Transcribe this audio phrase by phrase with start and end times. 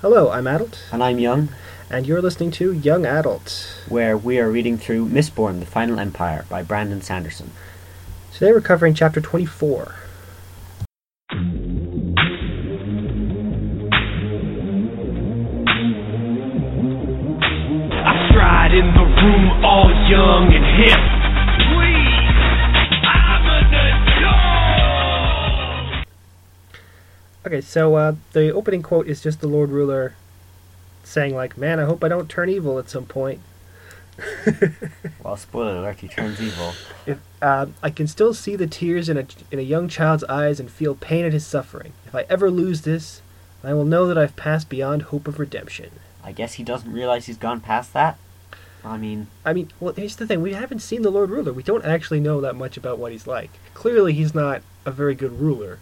[0.00, 1.48] Hello, I'm Adult, And I'm Young,
[1.90, 3.82] and you're listening to Young Adult.
[3.88, 7.50] where we are reading through Mistborn, The Final Empire by Brandon Sanderson.
[8.32, 9.94] Today we're covering chapter 24.
[27.48, 30.14] Okay, so uh, the opening quote is just the Lord Ruler
[31.02, 33.40] saying, like, man, I hope I don't turn evil at some point.
[35.24, 36.74] Well, spoiler alert, he turns evil.
[37.06, 40.60] If, uh, I can still see the tears in a, in a young child's eyes
[40.60, 41.92] and feel pain at his suffering.
[42.06, 43.22] If I ever lose this,
[43.64, 45.90] I will know that I've passed beyond hope of redemption.
[46.22, 48.18] I guess he doesn't realize he's gone past that.
[48.84, 51.52] I mean, I mean, well, here's the thing: we haven't seen the Lord Ruler.
[51.52, 53.50] We don't actually know that much about what he's like.
[53.74, 55.78] Clearly, he's not a very good ruler.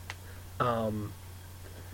[0.59, 1.13] Um,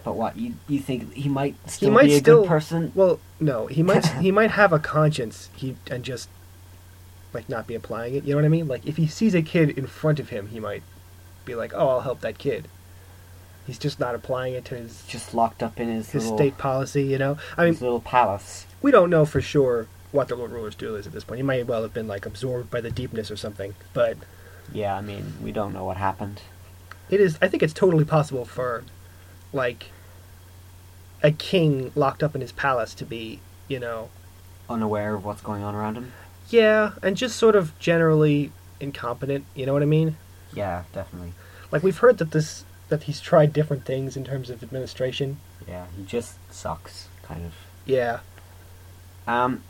[0.05, 2.93] but what, you, you think he might still might be a still- good person?
[2.95, 5.49] well, no, he might he might have a conscience.
[5.57, 6.29] He and just
[7.32, 8.24] like not be applying it.
[8.24, 8.68] You know what I mean?
[8.68, 10.82] Like if he sees a kid in front of him, he might
[11.45, 12.68] be like, "Oh, I'll help that kid."
[13.66, 16.59] He's just not applying it to his Just locked up in his, his little, state
[16.59, 17.04] policy.
[17.04, 18.66] You know, I mean, his little palace.
[18.82, 21.38] we don't know for sure what the Lord Ruler's deal is at this point.
[21.38, 24.16] He might well have been like absorbed by the deepness or something, but.
[24.73, 26.41] Yeah, I mean, we don't know what happened.
[27.10, 28.85] it is i think it's totally possible for
[29.52, 29.91] like
[31.23, 34.09] a king locked up in his palace to be you know
[34.68, 36.12] Unaware of what's going on around him.
[36.48, 40.16] yeah and just sort of generally incompetent you know what i mean
[40.54, 41.32] Yeah, definitely.
[41.70, 45.87] like we've heard that this that he's tried different things in terms of administration Yeah,
[45.96, 47.52] he just sucks, kind of.
[47.86, 48.20] yeah
[49.26, 49.62] Um,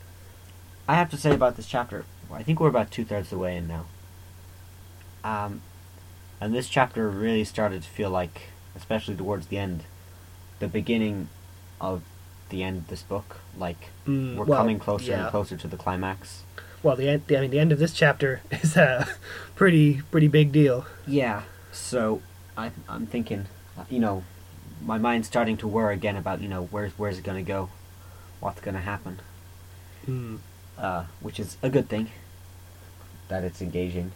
[0.89, 3.39] I have to say about this chapter, I think we're about two thirds of the
[3.39, 3.85] way in now.
[5.23, 5.61] Um,
[6.41, 9.85] and this chapter really started to feel like, especially towards the end,
[10.59, 11.29] the beginning
[11.83, 12.01] of
[12.49, 13.37] the end of this book.
[13.59, 15.23] Like Mm, we're well, coming closer yeah.
[15.23, 16.43] and closer to the climax.
[16.83, 19.07] well the end i mean the end of this chapter is a
[19.55, 21.43] pretty pretty big deal Yeah.
[21.73, 22.21] So
[22.57, 23.47] I, I'm thinking,
[23.79, 24.25] uh, you know,
[24.85, 27.69] my mind's starting to whir again about you know where's where's it gonna go,
[28.41, 29.21] what's gonna happen.
[30.07, 30.39] mm.
[30.79, 32.11] uh, which is a good thing
[33.29, 34.13] that it's engaging.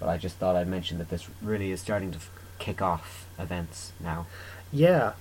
[0.00, 3.26] But I just thought I'd mention that this really is starting to f- kick off
[3.38, 4.26] events now.
[4.72, 5.12] yeah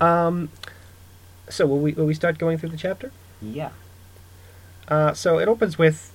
[0.00, 0.48] um
[1.48, 3.70] so will we will we start going through the chapter Yeah.
[4.88, 6.12] Uh, so it opens with.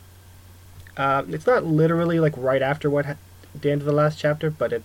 [0.96, 3.16] Uh, it's not literally like right after what ha-
[3.60, 4.84] the end of the last chapter, but it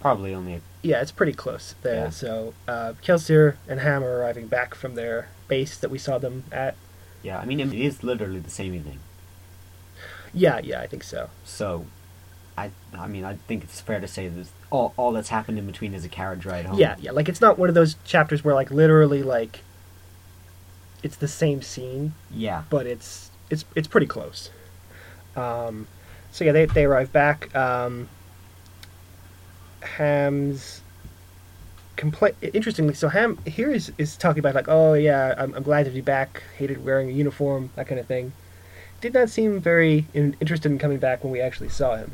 [0.00, 0.56] Probably only.
[0.56, 2.04] A, yeah, it's pretty close there.
[2.04, 2.10] Yeah.
[2.10, 6.44] So uh, Kelsier and Ham are arriving back from their base that we saw them
[6.52, 6.74] at.
[7.22, 8.98] yeah, I mean, it is literally the same evening.
[10.34, 11.30] Yeah, yeah, I think so.
[11.44, 11.86] So,
[12.58, 15.64] I I mean, I think it's fair to say that all, all that's happened in
[15.66, 16.78] between is a carriage ride home.
[16.78, 19.60] Yeah, yeah, like it's not one of those chapters where like literally like
[21.04, 22.64] it's the same scene, Yeah.
[22.70, 24.50] but it's it's it's pretty close.
[25.36, 25.86] Um,
[26.32, 27.54] so yeah, they they arrive back.
[27.54, 28.08] Um,
[29.82, 30.80] Ham's
[31.96, 32.36] complaint.
[32.42, 35.90] Interestingly, so Ham here is is talking about like, oh yeah, I'm, I'm glad to
[35.90, 36.42] be back.
[36.56, 38.32] Hated wearing a uniform, that kind of thing.
[39.00, 42.12] Did not seem very in, interested in coming back when we actually saw him.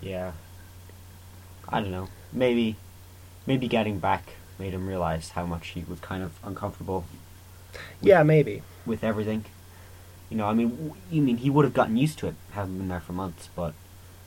[0.00, 0.32] Yeah.
[1.68, 2.08] I don't know.
[2.32, 2.76] Maybe,
[3.46, 4.24] maybe getting back
[4.58, 7.04] made him realize how much he was kind of uncomfortable
[8.00, 8.62] Yeah, maybe.
[8.86, 9.44] with everything.
[10.30, 12.88] You know, I mean, you mean he would have gotten used to it, having been
[12.88, 13.74] there for months, but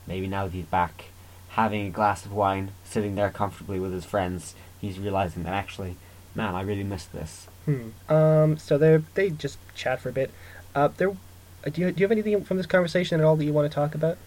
[0.06, 1.06] maybe now that he's back,
[1.50, 5.96] having a glass of wine, sitting there comfortably with his friends, he's realizing that actually,
[6.34, 7.48] man, I really missed this.
[7.64, 7.88] Hmm.
[8.12, 8.58] Um.
[8.58, 10.30] So they they just chat for a bit.
[10.74, 10.88] Uh.
[10.96, 11.10] There.
[11.10, 13.68] Uh, do you do you have anything from this conversation at all that you want
[13.70, 14.18] to talk about?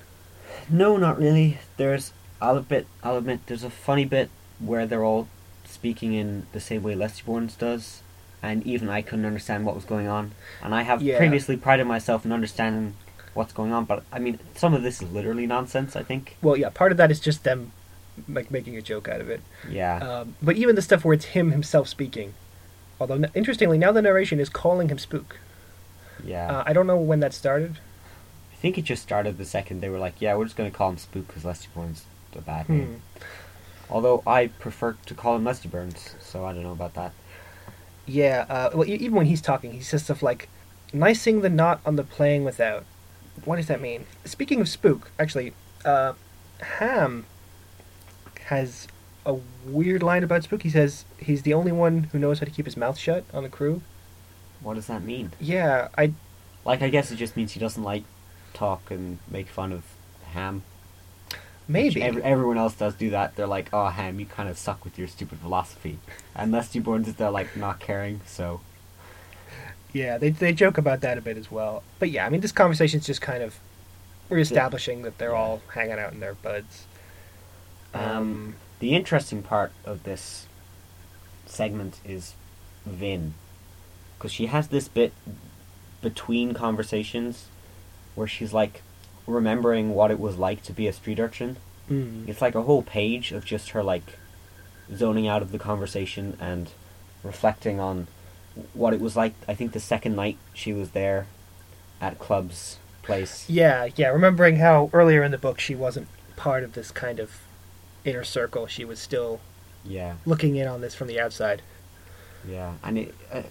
[0.69, 1.59] No, not really.
[1.77, 2.11] There's,
[2.41, 4.29] I'll admit, I'll admit, there's a funny bit
[4.59, 5.27] where they're all
[5.65, 8.01] speaking in the same way Lestibournes does,
[8.41, 10.31] and even I couldn't understand what was going on.
[10.63, 11.17] And I have Yeah.
[11.17, 12.95] previously prided myself in understanding
[13.33, 15.95] what's going on, but I mean, some of this is literally nonsense.
[15.95, 16.37] I think.
[16.41, 16.69] Well, yeah.
[16.69, 17.71] Part of that is just them,
[18.27, 19.41] like making a joke out of it.
[19.69, 19.97] Yeah.
[19.97, 22.33] Um, but even the stuff where it's him himself speaking,
[22.99, 25.37] although interestingly now the narration is calling him Spook.
[26.23, 26.51] yeah.
[26.59, 27.77] Uh, I don't know when that started.
[28.51, 30.77] I think it just started the second they were like, yeah, we're just going to
[30.77, 32.01] call him Spook because Lestibournes
[32.35, 32.77] a bad Hmm.
[32.77, 33.01] name.
[33.89, 37.11] Although I prefer to call him Lester Burns, so I don't know about that.
[38.09, 38.45] Yeah.
[38.49, 40.49] Uh, well, e- even when he's talking, he says stuff like,
[40.93, 42.83] "Nicing the knot on the playing without."
[43.45, 44.05] What does that mean?
[44.25, 45.53] Speaking of Spook, actually,
[45.85, 46.13] uh,
[46.61, 47.25] Ham
[48.45, 48.87] has
[49.25, 50.63] a weird line about Spook.
[50.63, 53.43] He says he's the only one who knows how to keep his mouth shut on
[53.43, 53.81] the crew.
[54.61, 55.31] What does that mean?
[55.39, 56.13] Yeah, I
[56.65, 58.03] Like, I guess it just means he doesn't like
[58.53, 59.83] talk and make fun of
[60.33, 60.63] Ham.
[61.69, 62.01] Maybe.
[62.01, 63.35] Every, everyone else does do that.
[63.35, 65.99] They're like, "Oh, Ham, you kind of suck with your stupid philosophy,"
[66.35, 68.21] and Leslie Bourne is there like not caring.
[68.25, 68.59] So
[69.93, 71.83] Yeah, they they joke about that a bit as well.
[71.99, 73.59] But yeah, I mean, this conversation's just kind of
[74.29, 76.85] reestablishing that they're all hanging out in their buds.
[77.93, 80.47] Um, the interesting part of this
[81.45, 82.33] segment is
[82.85, 83.33] Vin,
[84.17, 85.13] because she has this bit
[86.01, 87.47] between conversations
[88.15, 88.81] where she's like
[89.29, 91.57] remembering what it was like to be a street urchin.
[91.89, 94.17] mm, It's like a whole page of just her like
[94.93, 96.69] zoning out of the conversation and
[97.23, 98.07] reflecting on
[98.73, 99.33] what it was like.
[99.47, 101.27] I think the second night she was there
[102.01, 103.45] at Clubs' place.
[103.49, 104.07] yeah, yeah.
[104.09, 107.41] Remembering how earlier in the book she wasn't part of this kind of
[108.05, 108.67] inner circle.
[108.67, 109.39] She was still
[109.85, 110.15] Yeah.
[110.25, 111.61] looking in on this from the outside.
[112.47, 113.43] Yeah, and it uh,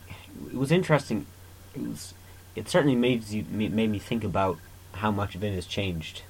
[0.51, 1.27] it was interesting.
[1.75, 2.15] It was
[2.57, 4.59] it certainly made you made me think about
[4.99, 6.23] how much Vin has changed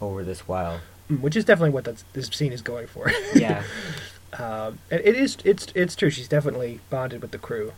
[0.00, 0.80] over this while.
[1.08, 3.10] Which is definitely what that's, this scene is going for.
[3.34, 3.62] Yeah,
[4.38, 5.36] um, and it is.
[5.44, 6.10] It's it's true.
[6.10, 7.72] She's definitely bonded with the crew.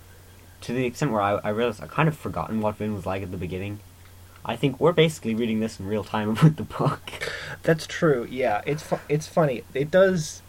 [0.62, 3.22] to the extent where I, I realized I kind of forgotten what Vin was like
[3.22, 3.80] at the beginning.
[4.44, 7.32] I think we're basically reading this in real time with the book.
[7.62, 8.26] That's true.
[8.30, 9.64] Yeah, it's fu- it's funny.
[9.72, 10.42] It does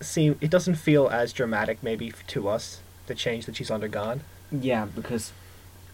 [0.00, 4.20] seem it doesn't feel as dramatic maybe to us the change that she's undergone.
[4.50, 5.32] yeah, because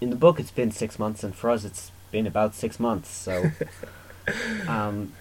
[0.01, 3.09] in the book it's been six months, and for us it's been about six months.
[3.11, 3.51] So,
[4.69, 5.13] um,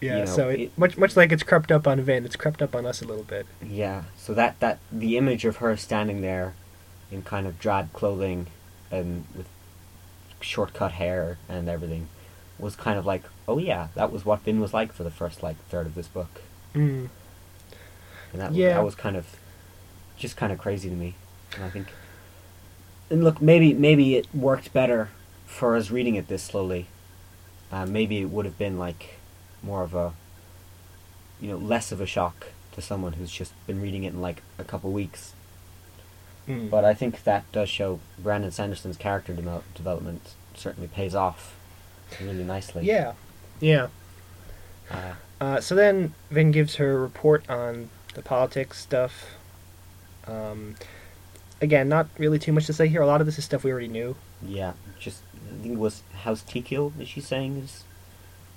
[0.00, 2.36] Yeah, You know, so it, it- much much like it's crept up on Vin, it's
[2.36, 3.46] crept up on us a little bit.
[3.64, 6.54] Yeah, so that that the image of her standing there
[7.10, 8.46] in kind of drab clothing
[8.90, 9.46] and with
[10.40, 12.08] short cut hair and everything
[12.58, 15.42] was kind of like, oh yeah, that was what Vin was like for the first
[15.42, 16.42] like third of this book.
[16.74, 17.08] Mm.
[18.32, 18.74] And that Yeah.
[18.74, 19.26] that was kind of
[20.16, 21.14] just kind of crazy to me.
[21.54, 21.88] And I think
[23.10, 25.10] and look, maybe maybe it worked better
[25.52, 26.86] for us reading it this slowly.
[27.70, 29.18] Uh, maybe it would have been like
[29.62, 30.12] more of a
[31.40, 34.42] you know, less of a shock to someone who's just been reading it in like
[34.58, 35.32] a couple weeks.
[36.48, 36.70] Mm.
[36.70, 41.54] But I think that does show Brandon Sanderson's character demel development certainly pays off
[42.20, 42.84] really nicely.
[42.84, 43.12] yeah,
[43.60, 43.88] yeah.
[44.90, 49.24] Uh, Uh, so then Vin gives her report on the politics stuff.
[50.26, 50.76] Um,
[51.60, 53.02] again, not really too much to say here.
[53.02, 54.14] A lot of this is stuff we already knew.
[54.46, 55.22] yeah, just
[55.52, 57.84] I think it was House Tekiel is she saying is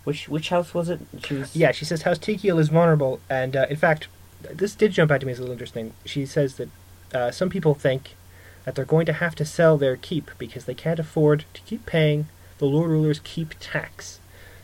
[0.06, 1.02] which which house was it?
[1.26, 4.08] She was Yeah, she says House Tekiel is vulnerable, and uh, in fact,
[4.42, 5.94] this did jump out to me as a little interesting.
[6.06, 6.70] She says that
[7.14, 8.16] uh, some people think
[8.64, 11.86] that they're going to have to sell their keep because they can't afford to keep
[11.86, 12.28] paying
[12.60, 14.20] the Lord Ruler's keep tax.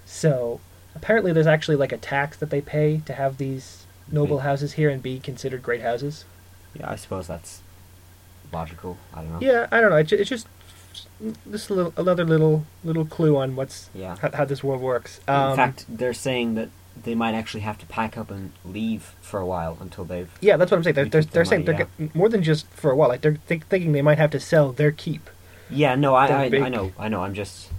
[0.06, 0.60] So
[0.96, 4.44] apparently, there's actually like a tax that they pay to have these noble Wait.
[4.44, 6.26] houses here and be considered great houses.
[6.76, 7.62] Yeah, I suppose that's
[8.54, 8.98] logical.
[9.14, 9.40] I don't know.
[9.42, 9.98] Yeah, I don't know.
[9.98, 10.30] It's ju- it's
[10.94, 11.08] just
[11.46, 14.16] this little another little little clue on what's Yeah.
[14.22, 15.20] how, how this world works.
[15.28, 16.70] Um, in fact, they're saying that
[17.04, 20.58] they might actually have to pack up and leave for a while until they've Yeah,
[20.58, 20.96] that's what I'm saying.
[20.96, 23.08] They're, they're, they're saying money, they're get- more than just for a while.
[23.10, 25.30] Like they're think, thinking they might have to sell their keep,
[25.70, 27.24] Yeah, no, I I, I know, I know.
[27.24, 27.70] I'm just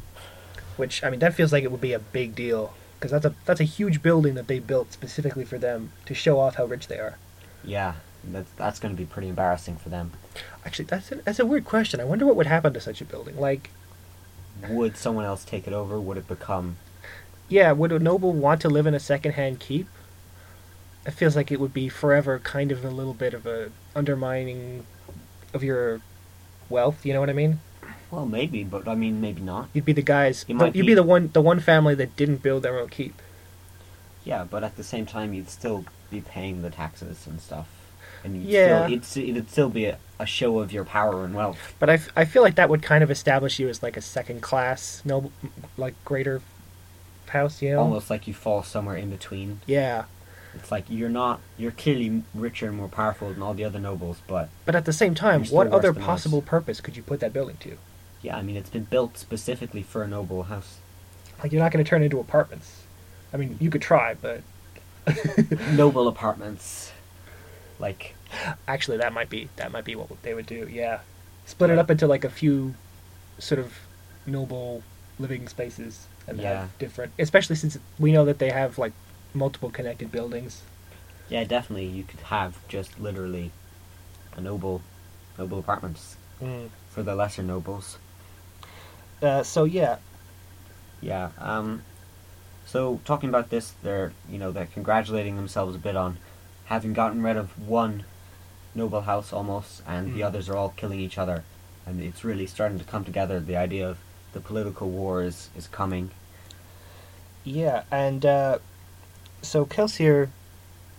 [0.76, 3.34] which I mean that feels like it would be a big deal because that's a
[3.44, 6.88] that's a huge building that they built specifically for them to show off how rich
[6.88, 7.18] they are.
[7.62, 10.12] yeah, that's that's going to be pretty embarrassing for them.
[10.64, 12.00] Actually, that's a, that's a weird question.
[12.00, 13.38] I wonder what would happen to such a building.
[13.38, 13.70] Like,
[14.68, 16.00] Would someone else take it over?
[16.00, 16.76] Would it become
[17.52, 19.86] yeah, would a noble want to live in a secondhand keep?
[21.04, 24.86] It feels like it would be forever kind of a little bit of a undermining
[25.52, 26.00] of your
[26.70, 27.04] wealth.
[27.04, 27.60] You know what I mean?
[28.10, 29.68] Well, maybe, but I mean, maybe not.
[29.74, 30.48] You'd be the guys.
[30.48, 33.20] Might you'd be- be the one the one family that didn't build their own keep.
[34.24, 37.68] Yeah, but at the same time, you'd still be paying the taxes and stuff,
[38.24, 38.86] and Yeah.
[38.86, 41.74] still, it'd, it'd still be a, a show of your power and wealth.
[41.78, 44.00] But I, f- I feel like that would kind of establish you as like a
[44.02, 45.32] second class noble,
[45.76, 46.40] like greater
[47.28, 47.62] house.
[47.62, 47.80] You know?
[47.80, 49.60] Almost like you fall somewhere in between.
[49.66, 50.04] Yeah,
[50.54, 54.18] It's like you're not, you're clearly richer and more powerful than all the other nobles,
[54.26, 56.06] but but at the same time, what other than us.
[56.06, 57.76] possible purpose could you put that building to?
[58.20, 60.76] yeah, I mean, it's been built specifically for a noble house.
[61.42, 62.82] Like you're not going to turn it into apartments.
[63.32, 64.42] I mean, you could try, but
[65.72, 66.91] noble apartments,
[67.82, 68.14] like
[68.66, 70.66] actually, that might be that might be what they would do.
[70.72, 71.00] Yeah,
[71.44, 72.74] split it up into like a few
[73.38, 73.74] sort of
[74.24, 74.82] noble
[75.18, 76.60] living spaces and Yeah.
[76.62, 77.12] have different.
[77.18, 78.92] Especially since we know that they have like
[79.34, 80.62] multiple connected buildings.
[81.28, 83.50] yeah, definitely you could have just literally
[84.36, 84.82] a noble,
[85.38, 86.16] noble apartments
[86.90, 87.98] for the lesser nobles.
[89.22, 89.96] Uh, so yeah,
[91.00, 91.30] Yeah.
[91.38, 91.82] Um,
[92.66, 96.18] so talking about this, they're you know they're congratulating themselves a bit on
[96.72, 98.02] having gotten rid of one
[98.74, 100.26] noble house almost, and the Mm.
[100.28, 101.44] others are all killing each other,
[101.84, 103.38] and it's really starting to come together.
[103.38, 103.98] The idea of
[104.32, 106.10] the political war is is coming.
[107.44, 108.58] Yeah, and uh,
[109.42, 110.30] so Kelsier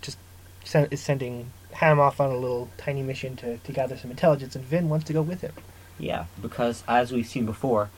[0.02, 0.18] just
[0.64, 1.52] sen- is sending
[1.82, 5.06] Ham off on a little tiny mission to, to gather some intelligence, and Vin wants
[5.08, 5.54] to go with him.
[5.98, 7.90] Yeah, because as we've seen before,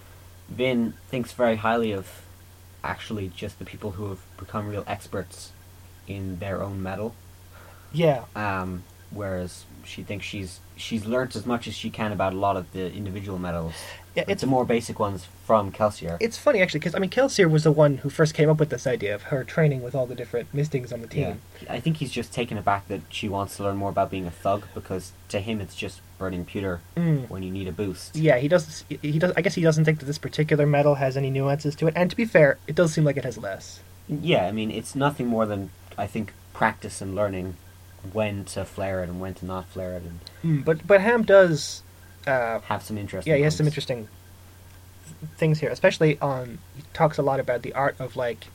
[0.47, 2.21] Vin thinks very highly of
[2.85, 5.51] actually just the people who have become real experts
[6.07, 7.13] in their own metal.
[7.95, 12.35] Yeah, Um, whereas she thinks she's she's learnt as much as she can about a
[12.37, 13.73] lot of the individual metals.
[14.15, 16.17] yeah It's the more basic ones from Kelsier.
[16.19, 18.71] it's funny actually because I mean Kelsier was the one who first came up with
[18.75, 21.39] this idea of her training with all the different mistings on the team.
[21.61, 21.73] Yeah.
[21.77, 24.31] I think he's just taken aback that she wants to learn more about being a
[24.31, 27.29] thug because to him it's just burning pewter Mm.
[27.29, 28.15] when you need a boost.
[28.15, 28.83] Yeah, he does.
[28.89, 29.31] He does.
[29.37, 31.93] I guess he doesn't think that this particular metal has any nuances to it.
[31.95, 33.79] And to be fair, it does seem like it has less.
[34.09, 37.55] Yeah, I mean it's nothing more than I think practice and learning
[38.13, 40.65] when to flare it and when to not flare it and Mm.
[40.65, 41.81] But but Ham does.
[42.27, 43.27] Uh, have some interest.
[43.27, 44.07] yeah, he has some interesting
[45.37, 46.57] things here, especially on.
[46.75, 48.47] He talks a lot about the art of like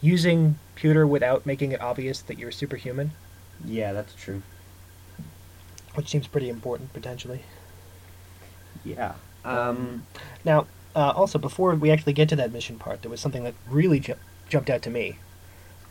[0.00, 3.12] using pewter without making it obvious that you're superhuman,
[3.64, 4.42] Yeah, that's true.
[5.94, 7.42] which seems pretty important potentially.
[8.84, 9.14] Yeah.
[9.44, 10.06] Um.
[10.44, 13.54] Now, uh, also before we actually get to that mission part, there was something that
[13.68, 14.14] really ju-
[14.48, 15.18] jumped out to me.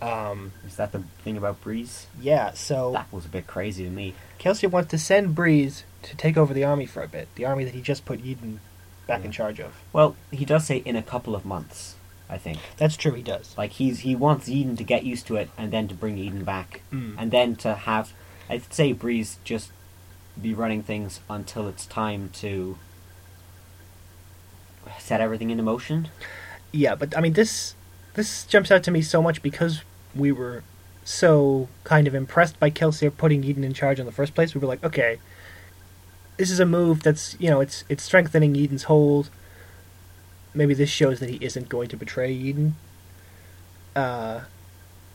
[0.01, 2.07] Um, Is that the thing about Breeze?
[2.19, 4.15] yeah, so That was a bit crazy to me.
[4.39, 7.63] Kelsier wants to send Breeze to take over the army for a bit, the army
[7.65, 8.57] that he just put Yeden
[9.07, 9.31] back in Yeah.
[9.37, 9.73] charge of.
[9.93, 11.95] Well, he does say in a couple of months.
[12.29, 12.59] I think.
[12.77, 13.53] That's true, he does.
[13.57, 16.45] Like he's he wants Yeden to get used to it and then to bring Yeden
[16.45, 17.15] back Mm.
[17.17, 18.13] and then to have
[18.49, 19.69] I'd say Breeze just
[20.41, 22.77] be running things until it's time to
[24.97, 26.07] set everything into motion.
[26.71, 27.75] Yeah, but I mean this
[28.13, 29.81] this jumps out to me so much because
[30.15, 30.63] we were
[31.03, 34.53] so kind of impressed by Kelsier putting Yeden in charge in the first place.
[34.53, 35.19] We were like, okay,
[36.37, 39.29] this is a move that's you know it's it's strengthening Yeden's hold.
[40.53, 42.75] Maybe this shows that he isn't going to betray Eden.
[43.95, 44.41] Uh,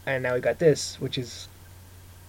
[0.06, 1.48] and now we got this, which is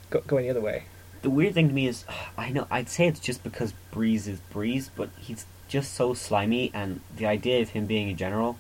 [0.09, 0.86] go- going the other way.
[1.21, 2.05] The weird thing to me is
[2.38, 6.71] I know I'd say it's just because Breeze is Breeze, but he's just so slimy
[6.74, 8.57] and the idea of him being a general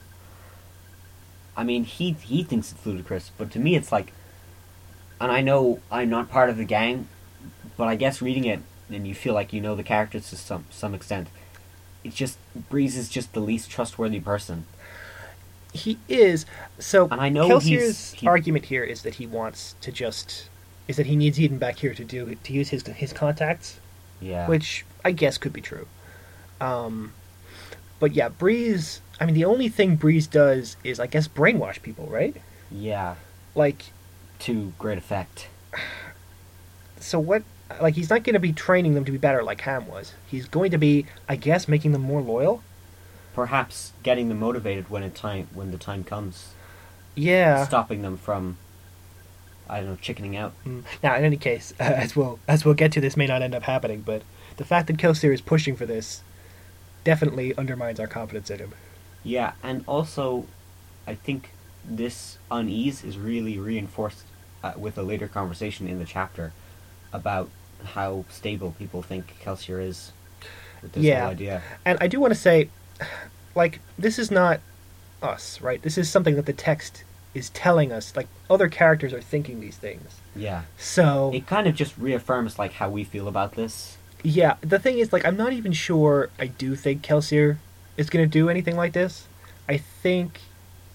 [1.57, 4.13] I mean he he thinks it's ludicrous, but to me it's like
[5.19, 7.07] and I know I'm not part of the gang,
[7.75, 10.65] but I guess reading it and you feel like you know the characters to some
[10.69, 11.27] some extent.
[12.03, 12.37] It just
[12.69, 14.65] Breeze is just the least trustworthy person.
[15.73, 16.45] He is
[16.79, 17.07] so.
[17.11, 20.47] And I know Kelsier's he- argument here is that he wants to just
[20.87, 23.79] is that he needs Yeden back here to do to use his his contacts,
[24.21, 24.47] Yeah.
[24.47, 25.87] which I guess could be true.
[26.61, 27.13] Um,
[27.99, 29.01] but yeah, Breeze.
[29.19, 32.35] I mean, the only thing Breeze does is, I guess, brainwash people, right?
[32.71, 33.15] yeah,
[33.55, 33.85] Like,
[34.39, 35.47] to great effect.
[36.99, 37.43] so what?
[37.81, 40.13] Like, he's not going to be training them to be better like Ham was.
[40.27, 42.63] He's going to be, I guess, making them more loyal.
[43.33, 46.53] Perhaps getting them motivated when it time when the time comes.
[47.15, 47.65] Yeah.
[47.65, 48.57] Stopping them from
[49.69, 50.53] I don't know, chickening out.
[50.65, 50.83] Mm.
[51.03, 53.63] Now, in any case, as we'll as we'll get to, this may not end up
[53.63, 54.01] happening.
[54.01, 54.23] But
[54.57, 56.23] the fact that Kelsier is pushing for this
[57.07, 58.73] definitely undermines our confidence in him.
[59.23, 60.45] Yeah, and also,
[61.07, 61.51] I think
[61.85, 64.23] this unease is really reinforced
[64.61, 66.51] uh, with a later conversation in the chapter
[67.13, 67.49] about
[67.95, 70.11] how stable people think Kelsier is
[70.81, 71.27] with this Yeah.
[71.29, 71.61] idea.
[71.85, 72.67] And I do want to say,
[73.55, 74.59] like, this is not
[75.23, 75.81] us, right?
[75.81, 78.17] This is something that the text is telling us.
[78.17, 80.15] Like, other characters are thinking these things.
[80.35, 83.96] Yeah, So, it kind of just reaffirms like how we feel about this.
[84.23, 87.57] Yeah, the thing is, like, I'm not even sure I do think Kelsier
[87.97, 89.27] is going to do anything like this.
[89.69, 90.39] I think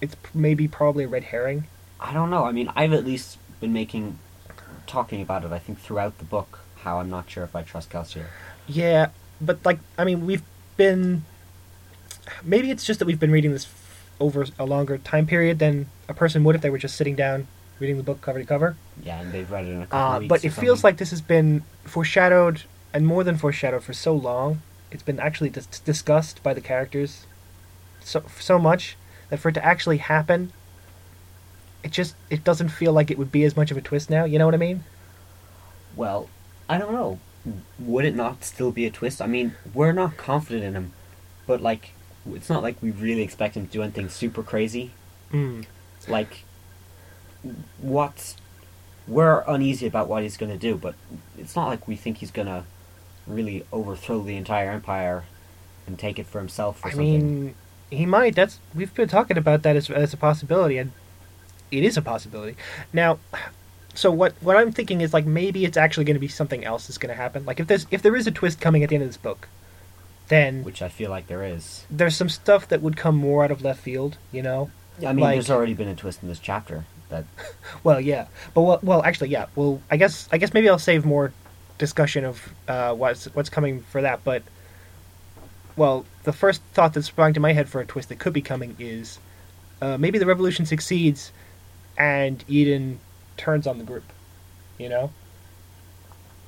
[0.01, 1.67] it's maybe probably a red herring.
[1.99, 2.43] I don't know.
[2.45, 4.19] I mean, I've at least been making,
[4.87, 5.51] talking about it.
[5.51, 8.25] I think throughout the book, how I'm not sure if I trust Kelsier.
[8.67, 9.07] Yeah,
[9.39, 10.43] but like I mean, we've
[10.77, 11.23] been
[12.43, 15.87] maybe it's just that we've been reading this f- over a longer time period than
[16.09, 17.47] a person would if they were just sitting down
[17.79, 18.75] reading the book cover to cover.
[19.03, 20.29] Yeah, and they've read it in a couple Uh, weeks.
[20.29, 22.63] but it feels like this has been foreshadowed
[22.93, 24.61] and more than foreshadowed for so long.
[24.91, 27.25] It's been actually dis- discussed by the characters
[28.03, 28.97] so so much
[29.29, 30.51] that for it to actually happen,
[31.83, 34.25] it just it doesn't feel like it would be as much of a twist now.
[34.25, 34.83] You know what I mean?
[35.95, 36.29] Well,
[36.69, 37.19] I don't know.
[37.79, 39.21] Would it not still be a twist?
[39.21, 40.93] I mean, we're not confident in him,
[41.45, 41.91] but like,
[42.31, 44.91] it's not like we really expect him to do anything super crazy.
[45.31, 45.65] Mm.
[46.07, 46.43] Like,
[47.79, 48.37] what's
[49.07, 50.95] we're uneasy about what he's gonna do, but
[51.37, 52.65] it's not like we think he's gonna
[53.27, 55.23] really overthrow the entire empire
[55.87, 57.43] and take it for himself or I something.
[57.45, 57.55] mean,
[57.89, 58.35] he might.
[58.35, 60.91] That's we've been talking about that as as a possibility, and
[61.71, 62.55] it is a possibility.
[62.91, 63.19] Now,
[63.93, 66.87] so what what I'm thinking is like maybe it's actually going to be something else
[66.87, 67.45] that's going to happen.
[67.45, 69.47] Like if there's if there is a twist coming at the end of this book,
[70.29, 71.85] then which I feel like there is.
[71.91, 74.17] there's some stuff that would come more out of left field.
[74.31, 74.71] You know?
[75.05, 76.85] I mean, Like- there's already been a twist in this chapter.
[77.09, 77.25] That
[77.83, 79.45] Well, yeah, but well, well, actually, yeah.
[79.55, 81.31] Well, I guess I guess maybe I'll save more
[81.83, 84.23] discussion of uh, what's what's coming for that.
[84.23, 84.41] But
[85.75, 88.41] well, the first thought that sprang to my head for a twist that could be
[88.41, 89.19] coming is
[89.81, 91.33] uh, maybe the revolution succeeds,
[91.97, 92.97] and Yeden
[93.35, 94.05] turns on the group.
[94.77, 95.11] You know,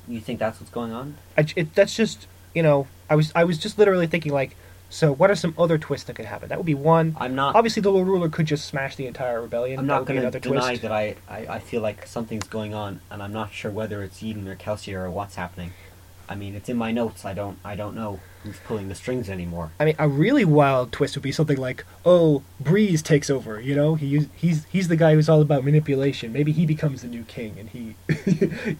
[0.08, 1.16] you think that's what's going on?
[1.36, 4.56] I, it, that's just you know I was I was just literally thinking like,
[4.88, 6.48] so what are some other twists that could happen?
[6.48, 7.16] That would be one.
[7.18, 7.56] I'm not.
[7.56, 9.78] Obviously, the Lord Ruler could just smash the entire rebellion.
[9.78, 10.82] I'm not going to deny twist.
[10.82, 14.22] that I, I, I feel like something's going on, and I'm not sure whether it's
[14.22, 15.72] Yeden or Kelsier or what's happening.
[16.28, 17.24] I mean, it's in my notes.
[17.24, 19.70] I don't I don't know who's pulling the strings anymore.
[19.78, 23.76] I mean, a really wild twist would be something like, "Oh, Breeze takes over." You
[23.76, 26.32] know, he he's he's the guy who's all about manipulation.
[26.32, 27.94] Maybe he becomes the new king, and he,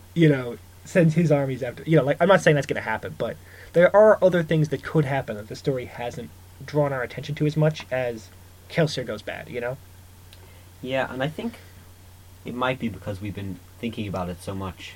[0.14, 1.84] you know, sends his armies after.
[1.84, 3.36] You know, like I'm not saying that's going to happen, but
[3.76, 6.30] there are other things that could happen that the story hasn't
[6.64, 8.30] drawn our attention to as much as
[8.70, 9.50] Kelsier goes bad.
[9.50, 9.76] You know?
[10.80, 11.58] Yeah, and I think
[12.46, 14.94] it might be because we've been thinking about it so much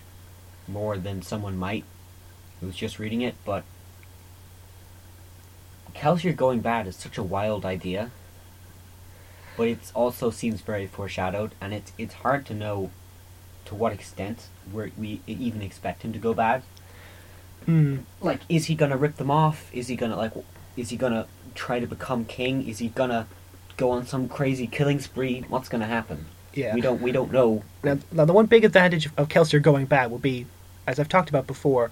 [0.66, 1.84] more than someone might
[2.62, 3.64] who's just reading it, but
[5.94, 8.10] Kelsier going bad is such a wild idea.
[9.58, 12.92] But it also seems very foreshadowed, and it's it's hard to know
[13.66, 16.62] to what extent we we even expect him to go bad.
[17.66, 17.98] Hmm.
[18.20, 19.70] Like, is he gonna rip them off?
[19.72, 20.32] Is he gonna like?
[20.76, 22.66] Is he gonna try to become king?
[22.68, 23.26] Is he gonna
[23.76, 25.44] go on some crazy killing spree?
[25.48, 26.26] What's gonna happen?
[26.54, 26.74] Yeah.
[26.74, 27.62] We don't we don't know.
[27.84, 30.46] Now, now, the one big advantage of Kelsier going bad will be,
[30.86, 31.90] as I've talked about before,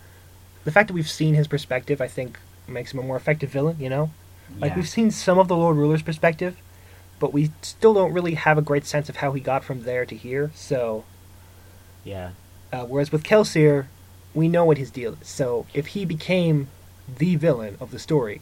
[0.64, 2.00] the fact that we've seen his perspective.
[2.00, 3.76] I think makes him a more effective villain.
[3.78, 4.10] You know,
[4.58, 6.56] like we've seen some of the Lord Ruler's perspective,
[7.20, 10.04] but we still don't really have a great sense of how he got from there
[10.06, 10.50] to here.
[10.54, 11.04] So,
[12.04, 12.30] Yeah.
[12.72, 13.86] uh, whereas with Kelsier,
[14.38, 15.28] we know what his deal is.
[15.28, 16.68] So if he became
[17.18, 18.40] the villain of the story,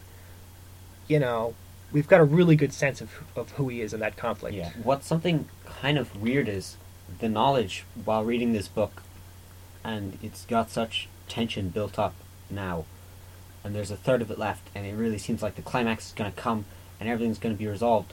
[1.08, 1.54] you know,
[1.92, 4.56] we've got a really good sense of of who he is in that conflict.
[4.56, 4.70] Yeah.
[4.82, 6.76] What's something kind of weird is
[7.20, 9.02] the knowledge while reading this book,
[9.84, 12.14] and it's got such tension built up
[12.50, 12.84] now,
[13.64, 16.12] and there's a third of it left, and it really seems like the climax is
[16.12, 16.64] going to come
[16.98, 18.12] and everything's going to be resolved.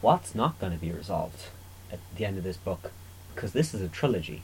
[0.00, 1.48] What's not going to be resolved
[1.92, 2.92] at the end of this book?
[3.34, 4.42] Because this is a trilogy.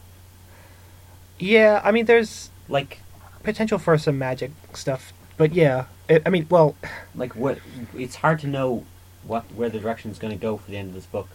[1.39, 3.01] Yeah, I mean, there's Like,
[3.43, 6.77] potential for some magic stuff, but yeah, it, I mean, well,
[7.15, 7.59] like what?
[7.97, 8.85] It's hard to know
[9.25, 11.29] what where the direction is going to go for the end of this book,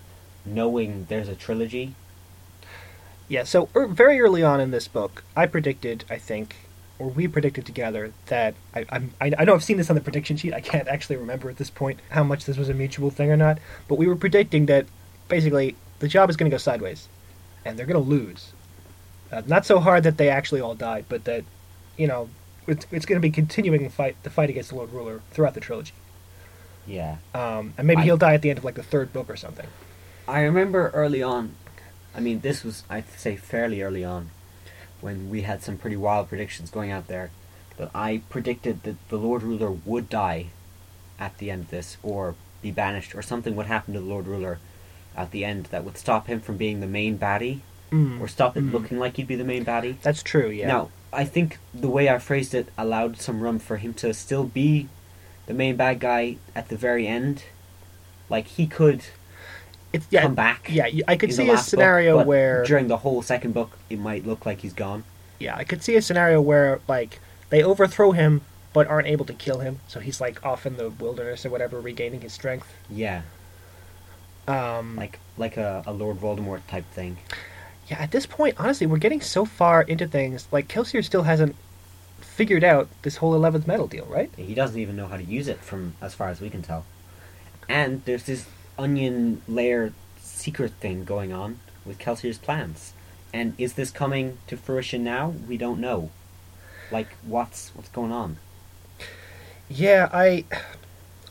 [0.46, 1.96] knowing there's a trilogy.
[3.28, 3.44] yeah.
[3.44, 6.56] So er, very early on in this book, I predicted, I think,
[7.00, 10.02] or we predicted together that I, I'm, I, I know I've seen this on the
[10.02, 10.54] prediction sheet.
[10.54, 13.38] I can't actually remember at this point how much this was a mutual thing or
[13.38, 14.86] not, but we were predicting that
[15.28, 17.08] basically the job is going to go sideways,
[17.66, 18.54] and they're going to lose.
[19.32, 21.44] Uh, not so hard that they actually all died, but that,
[21.98, 22.30] you know,
[22.68, 25.54] it's, it's going to be continuing the fight, the fight against the Lord Ruler throughout
[25.54, 25.94] the trilogy.
[26.86, 27.18] Yeah.
[27.34, 29.36] Um, and maybe I- he'll die at the end of like the third book or
[29.36, 29.68] something.
[30.28, 31.56] I remember early on,
[32.16, 34.30] I mean, this was, I'd say, fairly early on,
[35.00, 37.32] when we had some pretty wild predictions going out there,
[37.78, 40.48] that I predicted that the Lord Ruler would die
[41.18, 44.28] at the end of this, or be banished, or something would happen to the Lord
[44.28, 44.60] Ruler
[45.16, 48.22] at the end that would stop him from being the main baddie, Mm.
[48.22, 48.72] or stop it Mm.
[48.74, 50.00] looking like he'd be the main baddie.
[50.02, 50.50] That's true.
[50.50, 50.68] Yeah.
[50.68, 54.46] Now, I think the way I phrased it allowed some room for him to still
[54.46, 54.88] be
[55.46, 57.44] the main bad guy at the very end.
[58.30, 59.02] Like, he could
[59.92, 60.70] it's yeah, come back.
[60.72, 64.00] Yeah, I could see a book, scenario but where during the whole second book it
[64.00, 65.04] might look like he's gone.
[65.38, 68.40] yeah, I could see a scenario where like they overthrow him
[68.72, 71.82] but aren't able to kill him, so he's like off in the wilderness or whatever,
[71.82, 72.72] regaining his strength.
[72.90, 73.24] Yeah,
[74.48, 77.18] Um, like like a, a Lord Voldemort type thing.
[77.92, 80.48] Yeah, at this point, honestly, we're getting so far into things.
[80.50, 81.58] Like Kelsier still hasn't
[82.22, 84.32] figured out this whole eleventh metal deal, right?
[84.38, 86.86] He doesn't even know how to use it from as far as we can tell.
[87.68, 88.48] And there's this
[88.80, 92.94] onion layer secret thing going on with Kelsier's plans.
[93.34, 95.34] And is this coming to fruition now?
[95.46, 96.12] We don't know.
[96.92, 98.38] Like what's what's going on?
[99.68, 100.46] Yeah, I,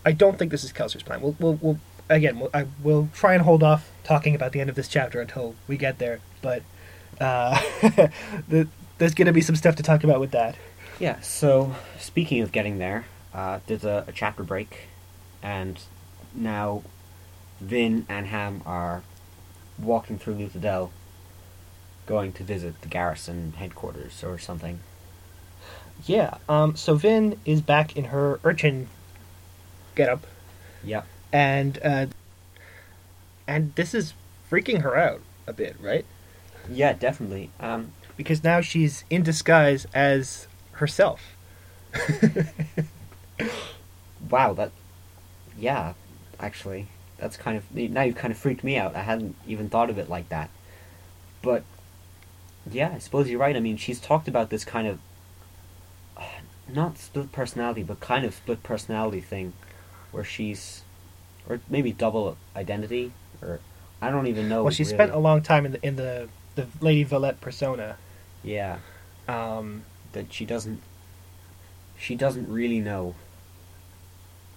[0.05, 1.23] I don't think this is Kelsier's plan.
[1.23, 1.79] We'll, we'll, we'll
[2.11, 5.23] again, we'll, I will try and hold off talking about the end of this chapter
[5.23, 6.21] until we get there.
[6.43, 6.63] But
[7.21, 7.61] uh,
[8.49, 10.57] the, there's going to be some stuff to talk about with that.
[10.99, 14.89] Yeah, so speaking of getting there, uh, there's a, a chapter break,
[15.43, 15.79] and
[16.35, 16.83] now
[17.61, 19.03] Vin and Ham are
[19.79, 20.91] walking through Luthadel,
[22.07, 24.81] going to visit the garrison headquarters or something.
[26.07, 26.37] Yeah.
[26.49, 26.77] Um.
[26.77, 28.89] So Vin is back in her urchin
[29.95, 30.27] getup,
[30.85, 31.07] Yep.
[31.33, 32.07] and uh,
[33.47, 34.15] and this is
[34.51, 36.05] freaking her out a bit, right?
[36.71, 37.51] Yeah, definitely.
[37.59, 41.21] Um, Because now she's in disguise as herself.
[44.31, 44.71] wow, that.
[45.59, 45.95] Yeah,
[46.39, 46.87] actually,
[47.19, 48.95] that's kind of now you've kind of freaked me out.
[48.95, 50.49] I hadn't even thought of it like that.
[51.43, 51.65] But
[52.71, 53.57] yeah, I suppose you're right.
[53.57, 54.99] I mean, she's talked about this kind of
[56.69, 59.53] not split personality, but kind of split personality thing,
[60.13, 60.83] where she's,
[61.49, 63.61] or maybe double identity, or
[64.01, 64.63] I don't even know.
[64.63, 64.95] well, she really.
[64.95, 67.97] spent a long time in the in the the Lady Valette persona.
[68.43, 68.79] yeah
[69.29, 70.81] Um, that she doesn't.
[71.99, 73.15] She doesn't really know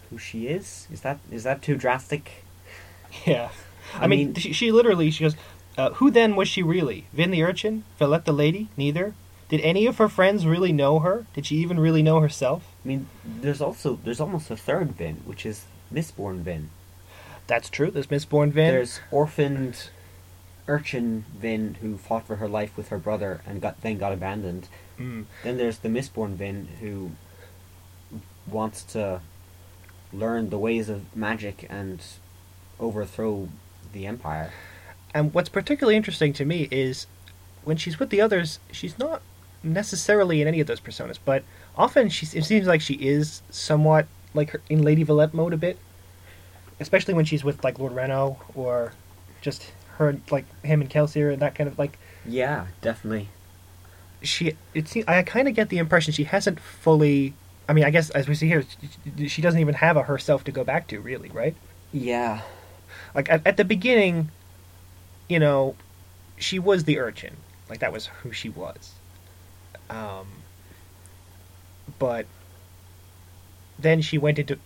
[0.09, 0.87] who she is.
[0.91, 2.43] Is that is that too drastic?
[3.25, 3.49] yeah.
[3.99, 5.35] I, I mean, mean- she, she literally she goes,
[5.77, 7.05] uh, "Who then was she really?
[7.13, 7.83] Vin the urchin?
[7.99, 8.69] Valette the lady?
[8.77, 9.13] Neither.
[9.49, 11.25] Did any of her friends really know her?
[11.35, 12.63] Did she even really know herself?
[12.83, 16.69] I mean, there's also there's almost a third Vin, which is Mistborn Vin.
[17.45, 17.91] That's true.
[17.91, 18.73] There's Mistborn Vin.
[18.73, 19.89] There's orphaned
[20.67, 24.67] urchin Vin who fought for her life with her brother and got then got abandoned.
[24.99, 25.25] Mm.
[25.43, 27.11] Then there's the Mistborn Vin who
[28.47, 29.21] wants to
[30.11, 32.01] learn the ways of magic and
[32.79, 33.49] overthrow
[33.91, 34.51] the empire.
[35.13, 37.07] And what's particularly interesting to me is
[37.63, 39.21] when she's with the others, she's not
[39.61, 41.43] necessarily in any of those personas, but
[41.77, 45.57] often she it seems like she is somewhat like her, in Lady Valette mode a
[45.57, 45.77] bit,
[46.79, 48.93] especially when she's with like Lord Renoux or
[49.41, 53.29] just her like him and Kelsier and that kind of like Yeah, definitely.
[54.21, 57.33] she it seems I kind of get the impression she hasn't fully.
[57.69, 58.63] I mean, I guess as we see here,
[59.17, 61.55] she- she doesn't even have a herself to go back to, really, right?
[61.93, 62.41] Yeah.
[63.15, 64.29] like at, at the beginning
[65.29, 65.75] you know
[66.37, 67.35] she was the urchin
[67.69, 68.93] like that was who she was
[69.89, 70.27] um
[71.99, 72.25] but
[73.79, 74.57] then she went into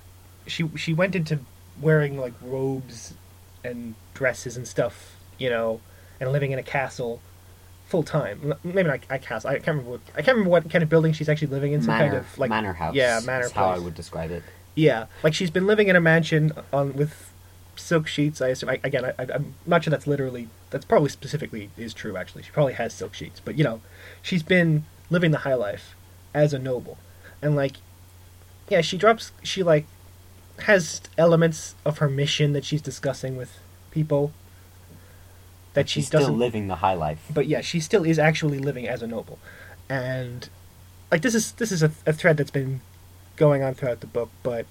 [0.47, 1.39] she she went into
[1.81, 3.13] wearing like robes
[3.63, 5.79] and dresses and stuff you know
[6.19, 7.21] and living in a castle
[7.85, 10.83] full time maybe not a castle i can't remember what, i can't remember what kind
[10.83, 12.93] of building she's actually living in some manor, kind of like manor house.
[12.95, 14.43] yeah manor is how I would describe it.
[14.75, 17.31] Yeah, like she's been living in a mansion on with
[17.75, 18.41] silk sheets.
[18.41, 18.69] I assume.
[18.69, 20.49] I, again, I, I- I'm not sure that's literally.
[20.69, 22.15] That's probably specifically is true.
[22.15, 23.39] Actually, she probably has silk sheets.
[23.43, 23.81] But you know,
[24.21, 25.95] she's been living the high life
[26.31, 26.99] as a noble,
[27.41, 27.77] and like,
[28.69, 29.31] yeah, she drops.
[29.41, 29.87] She like
[30.59, 33.57] has elements of her mission that she's discussing with
[33.89, 34.31] people.
[35.77, 37.21] That she She's still doesn't living the high life.
[37.31, 39.37] but yeah, she still is actually living as a noble,
[39.87, 40.49] and
[41.11, 42.81] like this is this is a, a thread that's been
[43.35, 44.31] going on throughout the book.
[44.41, 44.65] But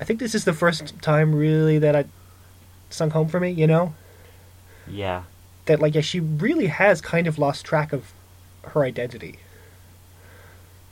[0.00, 2.06] I think this is the first time really that I
[2.90, 3.50] sunk home for me.
[3.50, 3.94] You know
[4.88, 5.22] Yeah.
[5.66, 8.12] that like yeah, she really has kind of lost track of
[8.64, 9.38] her identity.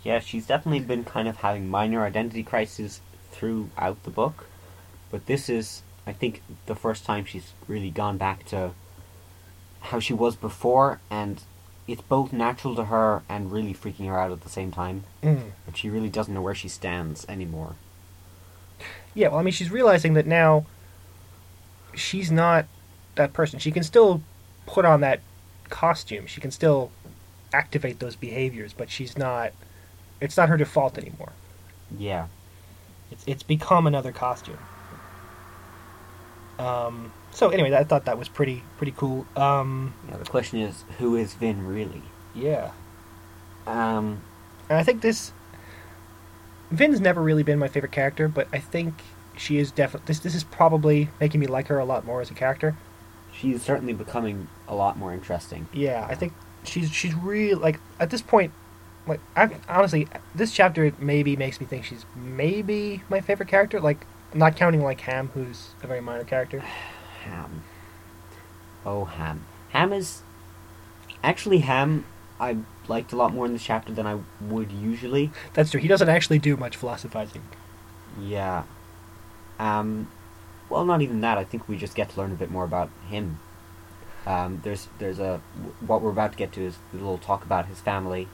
[0.05, 3.01] Yeah, she's definitely been kind of having minor identity crises
[3.33, 4.47] throughout the book,
[5.11, 8.73] but this is, I think, the first time she's really gone back to
[9.85, 11.43] how she was before, and
[11.87, 15.05] it's both natural to her and really freaking her out at the same time.
[15.23, 15.51] Mm.
[15.67, 17.77] But she really doesn't know where she stands anymore.
[19.15, 20.67] Yeah, well, I mean, she's realizing that now
[21.95, 22.67] she's not
[23.15, 23.59] that person.
[23.59, 24.23] She can still
[24.67, 25.21] put on that
[25.69, 26.27] costume.
[26.27, 26.91] She can still
[27.53, 29.53] activate those behaviors, but she's not.
[30.21, 31.33] It's not her default anymore.
[31.97, 32.27] Yeah.
[33.11, 34.59] It's it's become another costume.
[36.59, 37.13] Um.
[37.35, 39.27] So anyway, I thought that was pretty pretty cool.
[39.37, 39.93] Um.
[40.09, 40.17] Yeah.
[40.17, 42.03] The question is, who is Vin really?
[42.35, 42.71] Yeah.
[43.67, 44.23] Um.
[44.71, 45.33] And I think this.
[46.71, 48.95] Vin's never really been my favorite character, but I think
[49.37, 50.07] she is definitely.
[50.07, 52.77] This this is probably making me like her a lot more as a character.
[53.33, 55.69] She's certainly becoming a lot more interesting.
[55.73, 58.53] Yeah, I think she's she's really like at this point,
[59.09, 63.81] like I honestly this chapter maybe makes me think she's maybe my favorite character.
[63.81, 66.63] Like not counting like Ham, who's a very minor character.
[67.25, 67.65] Ham.
[68.87, 69.47] Oh, Ham.
[69.71, 70.23] Ham is.
[71.23, 72.05] Actually, Ham
[72.41, 72.59] I
[72.89, 75.31] liked a lot more in this chapter than I would usually.
[75.55, 75.81] That's true.
[75.81, 77.43] He doesn't actually do much philosophizing.
[78.21, 78.65] Yeah.
[79.59, 80.11] Um.
[80.69, 81.39] Well, not even that.
[81.39, 83.39] I think we just get to learn a bit more about him.
[84.27, 85.41] Um, there's there's a
[85.81, 88.29] what we're about to get to is a little talk about his family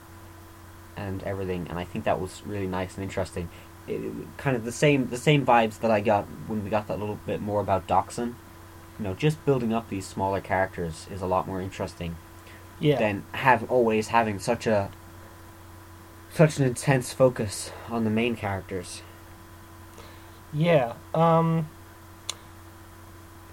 [0.95, 3.49] and everything, and I think that was really nice and interesting.
[3.87, 6.99] It, kind of the same the same vibes that I got when we got that
[6.99, 8.35] little bit more about Dockson.
[9.01, 12.17] You know, just building up these smaller characters is a lot more interesting
[12.79, 12.99] Yeah.
[12.99, 14.91] than have always having such a
[16.31, 19.01] such an intense focus on the main characters.
[20.53, 20.93] Yeah.
[21.15, 21.67] Um.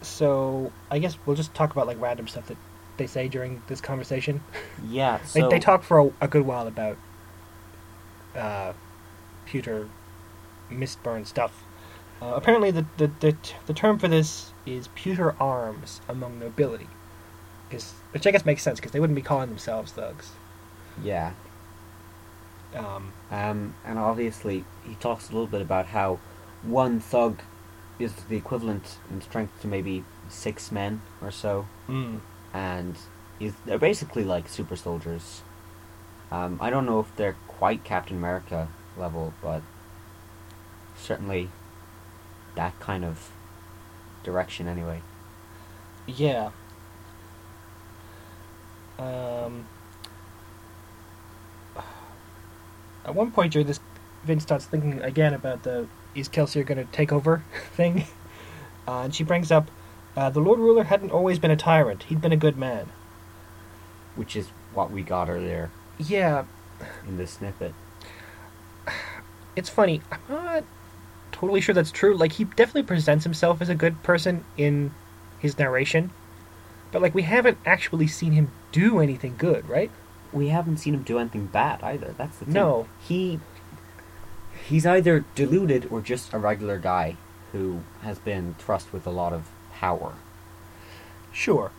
[0.02, 2.58] So I guess we'll just talk about like random stuff that
[2.98, 4.42] they say during this conversation.
[4.86, 6.98] Yeah, They, so they talk for a, a good while about
[8.36, 8.74] uh,
[9.46, 9.88] pewter
[10.70, 11.64] Mistborn stuff.
[12.20, 16.88] Uh, apparently, the, the, the, the term for this is pewter arms among nobility,
[17.70, 20.32] which I guess makes sense because they wouldn't be calling themselves thugs.
[21.02, 21.32] Yeah,
[22.74, 26.18] Um, um, and obviously he talks a little bit about how
[26.62, 27.40] one thug
[27.98, 32.20] is the equivalent in strength to maybe six men or so, Mm.
[32.52, 32.96] and
[33.64, 35.42] they're basically like super soldiers.
[36.30, 39.62] Um, I don't know if they're quite Captain America level, but
[40.96, 41.50] certainly
[42.54, 43.30] that kind of
[44.22, 45.02] direction anyway.
[46.06, 46.50] Yeah.
[48.98, 49.66] Um,
[53.04, 53.80] at one point during this,
[54.24, 58.04] Vince starts thinking again about the is Kelsier going to take over thing,
[58.88, 59.70] uh, and she brings up
[60.16, 62.90] uh, the Lord Ruler hadn't always been a tyrant; he'd been a good man.
[64.16, 66.44] Which is what we got earlier Yeah,
[67.06, 67.72] in this snippet.
[69.54, 70.02] it's funny.
[70.10, 70.64] I'm not
[71.38, 72.16] totally sure that's true.
[72.16, 74.92] Like he definitely presents himself as a good person in
[75.38, 76.10] his narration,
[76.90, 79.90] but like we haven't actually seen him do anything good, right?
[80.32, 82.14] We haven't seen him do anything bad either.
[82.18, 82.54] That's the thing.
[82.54, 82.88] No.
[83.00, 83.40] He
[84.66, 87.16] he's either deluded or just a regular guy
[87.52, 90.14] who has been thrust with a lot of power.
[91.32, 91.70] Sure.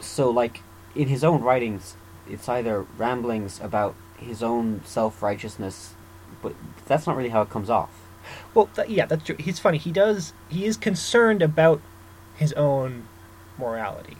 [0.00, 0.62] So like
[0.94, 1.96] in his own writings,
[2.28, 5.94] it's either ramblings about his own self-righteousness,
[6.42, 6.54] but
[6.86, 8.05] that's not really how it comes off.
[8.54, 9.36] Well, th- yeah, that's true.
[9.38, 9.78] He's funny.
[9.78, 10.32] He does.
[10.48, 11.80] He is concerned about
[12.36, 13.08] his own
[13.58, 14.16] morality.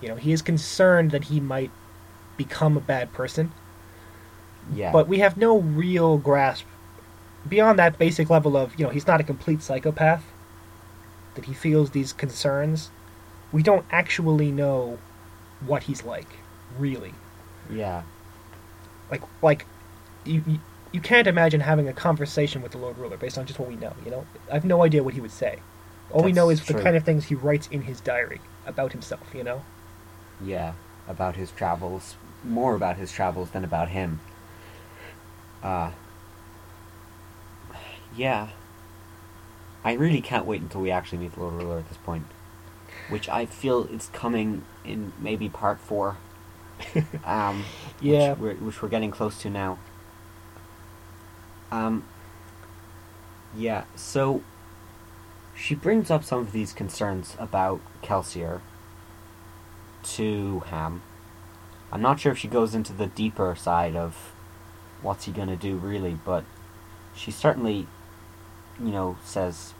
[0.00, 1.70] You know, he is concerned that he might
[2.36, 3.52] become a bad person.
[4.72, 4.92] Yeah.
[4.92, 6.66] But we have no real grasp
[7.48, 10.24] beyond that basic level of you know he's not a complete psychopath.
[11.34, 12.90] That he feels these concerns.
[13.52, 14.98] We don't actually know
[15.64, 16.28] what he's like,
[16.78, 17.14] really.
[17.70, 18.02] yeah.
[19.10, 19.66] Like, like,
[20.24, 20.42] you.
[20.92, 23.76] You can't imagine having a conversation with the Lord Ruler based on just what we
[23.76, 23.94] know.
[24.04, 25.60] You know, I have no idea what he would say.
[26.10, 29.34] All we know is the kind of things he writes in his diary about himself.
[29.34, 29.62] You know.
[30.42, 30.72] Yeah,
[31.06, 34.20] about his travels, more about his travels than about him.
[35.62, 35.90] Uh,
[38.16, 38.48] yeah.
[39.84, 42.26] I really can't wait until we actually meet the Lord Ruler at this point.
[43.08, 46.16] Which I feel is coming in maybe part four.
[47.24, 47.64] um,
[48.00, 48.30] Yeah.
[48.30, 49.78] Which we're, which we're getting close to now.
[51.70, 52.04] Um,
[53.56, 54.42] yeah, so
[55.54, 58.60] she brings up some of these concerns about Kelsier
[60.04, 61.02] to Ham.
[61.90, 64.32] I'm not sure if she goes into the deeper side of
[65.02, 66.44] what's he gonna do really, but
[67.14, 67.86] she certainly,
[68.78, 69.74] you know, says,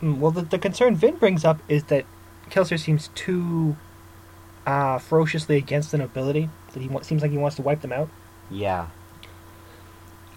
[0.00, 2.04] Mm, well, the, the concern Vin brings up is that
[2.50, 3.76] Kelsier seems too
[4.66, 6.50] uh, ferociously against the nobility.
[6.72, 8.08] That he wa- seems like he wants to wipe them out.
[8.50, 8.88] yeah,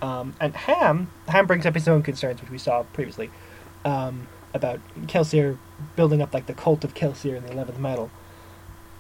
[0.06, 3.32] Um, and Ham Ham brings up his own concerns, which we saw previously,
[3.84, 5.58] um, about Kelsier
[5.96, 8.12] building up like the cult of Kelsier in the Eleventh Metal.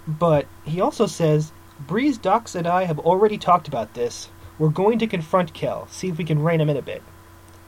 [0.08, 4.30] But he also says, "Breeze, Dox, and I have already talked about this.
[4.58, 7.04] We're going to confront Kel, see if we can rein him in a bit.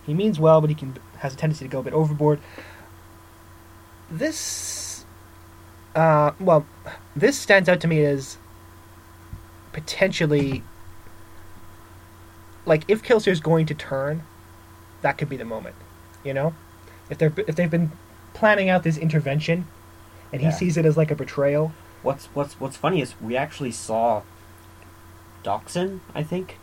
[0.04, 2.40] He means well, but he can has a tendency to go a bit overboard."
[4.10, 5.06] This,
[5.94, 6.66] uh, well,
[7.16, 8.38] this stands out to me as
[9.74, 10.64] potentially
[12.68, 14.24] like if Kelsier's going to turn,
[15.02, 15.76] that could be the moment.
[16.24, 16.54] You know,
[17.10, 17.92] if they're if they've been
[18.34, 19.66] planning out this intervention,
[20.32, 20.54] and he Yeah.
[20.54, 21.72] sees it as like a betrayal.
[22.04, 24.22] What's what's what's funny is we actually saw
[25.44, 26.58] Dockson, I think,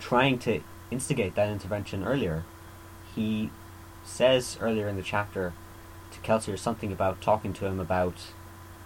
[0.00, 2.44] trying to instigate that intervention earlier.
[3.14, 3.50] He
[4.04, 5.52] says earlier in the chapter
[6.10, 8.14] to Kelsier something about talking to him about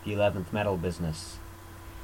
[0.05, 1.39] the eleventh metal business.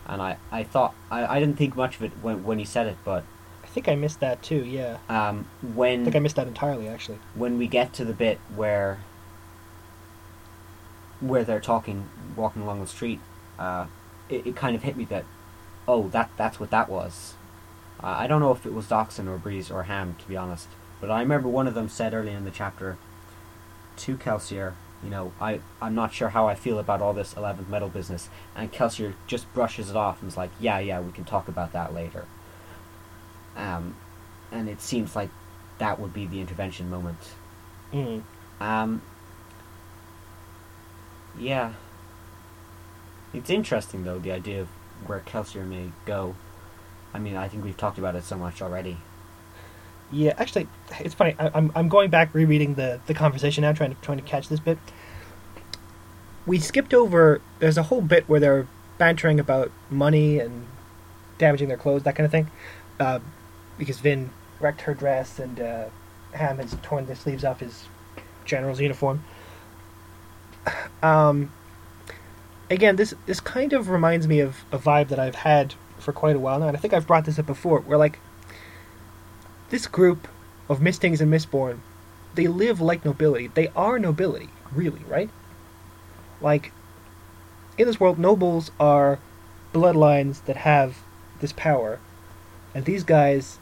[0.07, 2.87] And I, I thought I, I didn't think much of it when when he said
[2.87, 3.25] it, but
[3.73, 4.65] think I missed that too.
[4.65, 7.19] Yeah, um, when I think I missed that entirely actually.
[7.35, 9.01] when we get to the bit where
[11.21, 13.21] where they're talking walking along the street
[13.59, 13.87] uh,
[14.29, 15.25] it, it kind of hit me that
[15.87, 17.35] oh that that's what that was
[18.03, 20.69] uh, I don't know if it was Dockson or Breeze or Ham to be honest
[21.01, 22.97] but I remember one of them said early in the chapter
[23.99, 27.69] to Kelsier you know I, I'm not sure how I feel about all this 11th
[27.69, 31.25] metal business and Kelsier just brushes it off and is like yeah yeah we can
[31.25, 32.25] talk about that later
[33.61, 33.95] um,
[34.51, 35.31] and it seems like
[35.79, 37.19] that would be the intervention moment
[37.93, 38.23] Mm.
[38.61, 39.03] um,
[41.39, 41.73] yeah.
[43.33, 44.69] It's interesting, though, the idea of
[45.07, 46.35] where Kelsier may go.
[47.15, 48.99] I mean, I think we've talked about it so much already.
[50.13, 50.67] Yeah, actually,
[50.99, 51.37] it's funny.
[51.39, 54.49] I, I'm I'm going back rereading the the conversation now, trying to trying to catch
[54.49, 54.79] this bit.
[56.47, 57.41] We skipped over.
[57.61, 58.67] There's a whole bit where they're
[58.99, 60.67] bantering about money and
[61.39, 62.51] damaging their clothes, that kind of thing,
[62.99, 63.21] uh,
[63.81, 65.87] because Vin wrecked her dress and uh,
[66.35, 67.87] Ham has torn the sleeves off his
[68.45, 69.25] general's uniform.
[71.03, 71.51] Um,
[72.69, 76.37] again, this this kind of reminds me of a vibe that I've had for quite
[76.37, 77.81] a while now, and I think I've brought this up before.
[77.81, 78.19] Where like
[79.71, 80.29] this group
[80.69, 81.79] of Mistings and Mistborn,
[82.35, 83.49] they live like nobility.
[83.49, 84.51] They are nobility.
[84.73, 85.31] really, right?
[86.41, 86.73] Like,
[87.77, 89.19] in this world, nobles are
[89.73, 90.99] bloodlines that have
[91.41, 91.99] this power,
[92.75, 93.59] and these guys,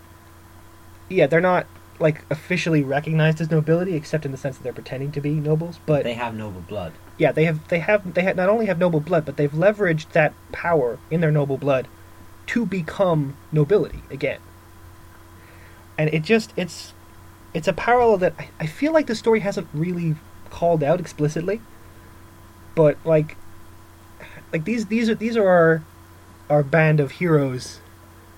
[1.09, 1.67] yeah, they're not
[2.01, 5.81] like officially recognized as nobility, except in the sense that they're pretending to be nobles.
[5.85, 6.93] But they have noble blood.
[7.17, 10.13] yeah, they have they have they ha not only have noble blood, but they've leveraged
[10.13, 11.89] that power in their noble blood
[12.49, 14.41] to become nobility again.
[15.97, 16.93] And it just it's
[17.55, 20.17] it's a parallel that I, I feel like the story hasn't really
[20.51, 21.61] called out explicitly.
[22.75, 23.37] But like
[24.53, 25.83] like these these are these are our
[26.49, 27.81] our band of heroes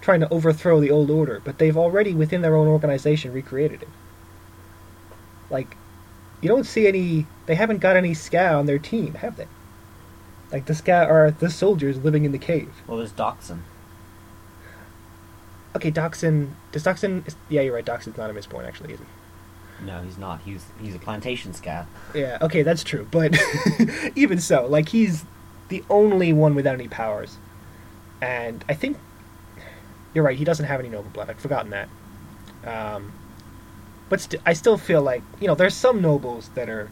[0.01, 3.89] trying to overthrow the old order, but they've already within their own organization recreated it.
[5.51, 5.77] Like
[6.41, 9.49] you don't see any they haven't got any skaa on their team, have they?
[10.53, 12.73] Like the skaa are the soldiers living in the cave.
[12.87, 13.61] Well, there's Dockson.
[15.77, 19.07] Okay, Dockson does Dockson yeah, you're right, Dockson's not a Mistborn, actually, is he?
[19.85, 20.41] No, he's not.
[20.43, 21.87] He's he's a plantation skaa.
[22.15, 23.07] Yeah, okay, that's true.
[23.11, 23.37] But
[24.15, 25.25] even so, like he's
[25.69, 27.39] the only one without any powers.
[28.21, 28.99] And I think
[30.15, 31.31] you're right, he doesn't have any noble blood.
[31.31, 31.89] I'd forgotten that.
[32.65, 33.13] Um,
[34.09, 36.91] but st- I still feel like, you know, there's some nobles that are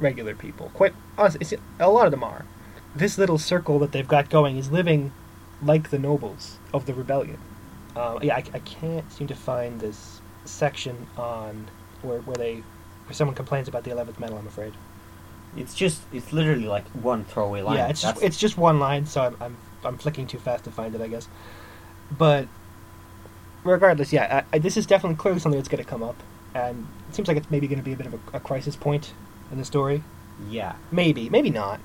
[0.00, 0.70] regular people.
[0.74, 2.44] Quite honestly, a lot of them are.
[2.94, 5.12] This little circle that they've got going is living
[5.62, 7.38] like the nobles of the rebellion.
[7.94, 11.68] Uh, yeah, I, I can't seem to find this section on
[12.02, 12.62] where, where they
[13.06, 14.72] where someone complains about the 11th medal, I'm afraid.
[15.56, 17.76] It's just it's literally like one throwaway line.
[17.76, 20.70] Yeah, it's just, it's just one line, so I'm, I'm I'm flicking too fast to
[20.70, 21.28] find it, I guess.
[22.10, 22.48] But
[23.64, 26.22] regardless, yeah, I, I, this is definitely clearly something that's going to come up,
[26.54, 28.76] and it seems like it's maybe going to be a bit of a, a crisis
[28.76, 29.12] point
[29.50, 30.02] in the story.
[30.48, 30.76] yeah.
[30.90, 31.80] Maybe, maybe not.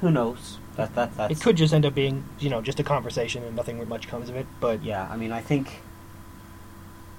[0.00, 0.58] Who knows?
[0.76, 3.54] That that that's It could just end up being, you know, just a conversation and
[3.54, 4.46] nothing much comes of it.
[4.60, 5.80] But Yeah, I mean, I think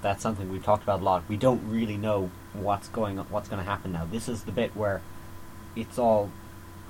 [0.02, 1.24] that's something we've talked about a lot.
[1.28, 4.06] We don't really know what's going on, what's going to happen now.
[4.10, 5.00] This is the bit where
[5.74, 6.30] it's all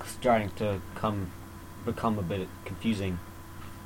[0.05, 1.31] starting to come
[1.85, 3.19] become a bit confusing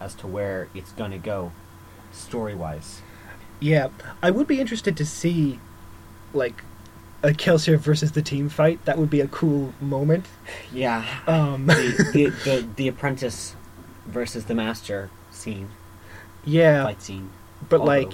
[0.01, 1.53] as to where it's going to go
[2.19, 3.03] story-wise.
[3.61, 3.89] yeah,
[4.23, 5.59] I would be interested to see,
[6.33, 6.63] like,
[7.23, 8.85] a Kelsier versus the team fight.
[8.85, 10.27] That would be a cool moment.
[10.73, 11.05] Yeah.
[11.27, 13.57] Um, the, the, the the apprentice
[14.07, 15.71] versus the master scene,
[16.45, 17.31] yeah, fight scene.
[17.69, 18.13] but although- like,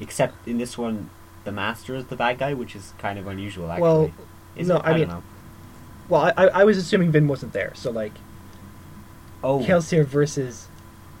[0.00, 1.10] except in this one,
[1.44, 3.70] the master is the bad guy, which is kind of unusual.
[3.70, 4.10] Actually, Well,
[4.56, 4.82] Is no, it?
[4.84, 5.22] I don't mean- know.
[6.08, 8.12] well, I, I I was assuming Vin wasn't there, so like.
[9.42, 10.68] Oh, Kelsier versus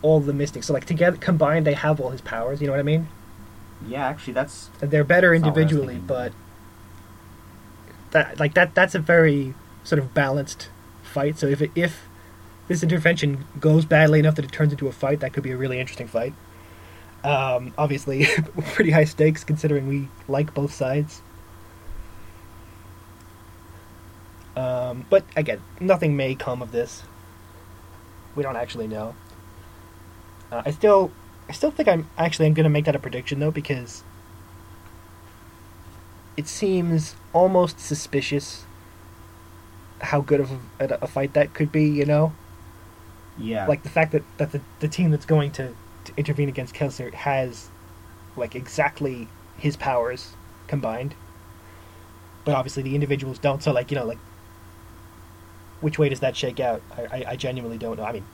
[0.02, 0.66] all the mystics.
[0.66, 2.60] So like together combined, they have all his powers.
[2.60, 3.08] You know what I mean?
[3.86, 4.06] yeah.
[4.06, 6.32] Actually, that's they're better That's not what I was individually, but
[8.10, 10.68] that like that that's a very sort of balanced
[11.02, 11.38] fight.
[11.38, 12.08] So if it, if
[12.68, 15.56] this intervention goes badly enough that it turns into a fight, that could be a
[15.56, 16.34] really interesting fight.
[17.24, 18.26] Um, obviously,
[18.74, 21.22] pretty high stakes considering we like both sides.
[24.56, 27.02] Um, but again, nothing may come of this.
[28.34, 29.14] We don't actually know.
[30.50, 31.10] Uh, I still,
[31.48, 34.02] I still think I'm actually I'm going to make that a prediction though because
[36.36, 38.64] it seems almost suspicious
[40.00, 41.84] how good of a, a fight that could be.
[41.84, 42.32] You know,
[43.38, 43.66] yeah.
[43.66, 47.12] like the fact that, that the, the team that's going to, to intervene against Kelsier
[47.12, 47.68] has
[48.36, 50.34] like exactly his powers
[50.66, 51.14] combined,
[52.44, 53.62] but obviously the individuals don't.
[53.62, 54.18] So like you know like
[55.80, 56.82] which way does that shake out?
[56.96, 58.04] I, I, I genuinely don't know.
[58.04, 58.24] I mean,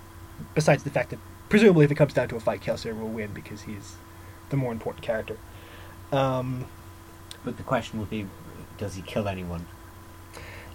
[0.55, 3.33] besides the fact that presumably if it comes down to a fight, Kelsier will win
[3.33, 3.97] because he's
[4.51, 5.37] the more important character.
[6.13, 6.67] Um,
[7.45, 8.27] but the question would be,
[8.79, 9.67] does he kill anyone?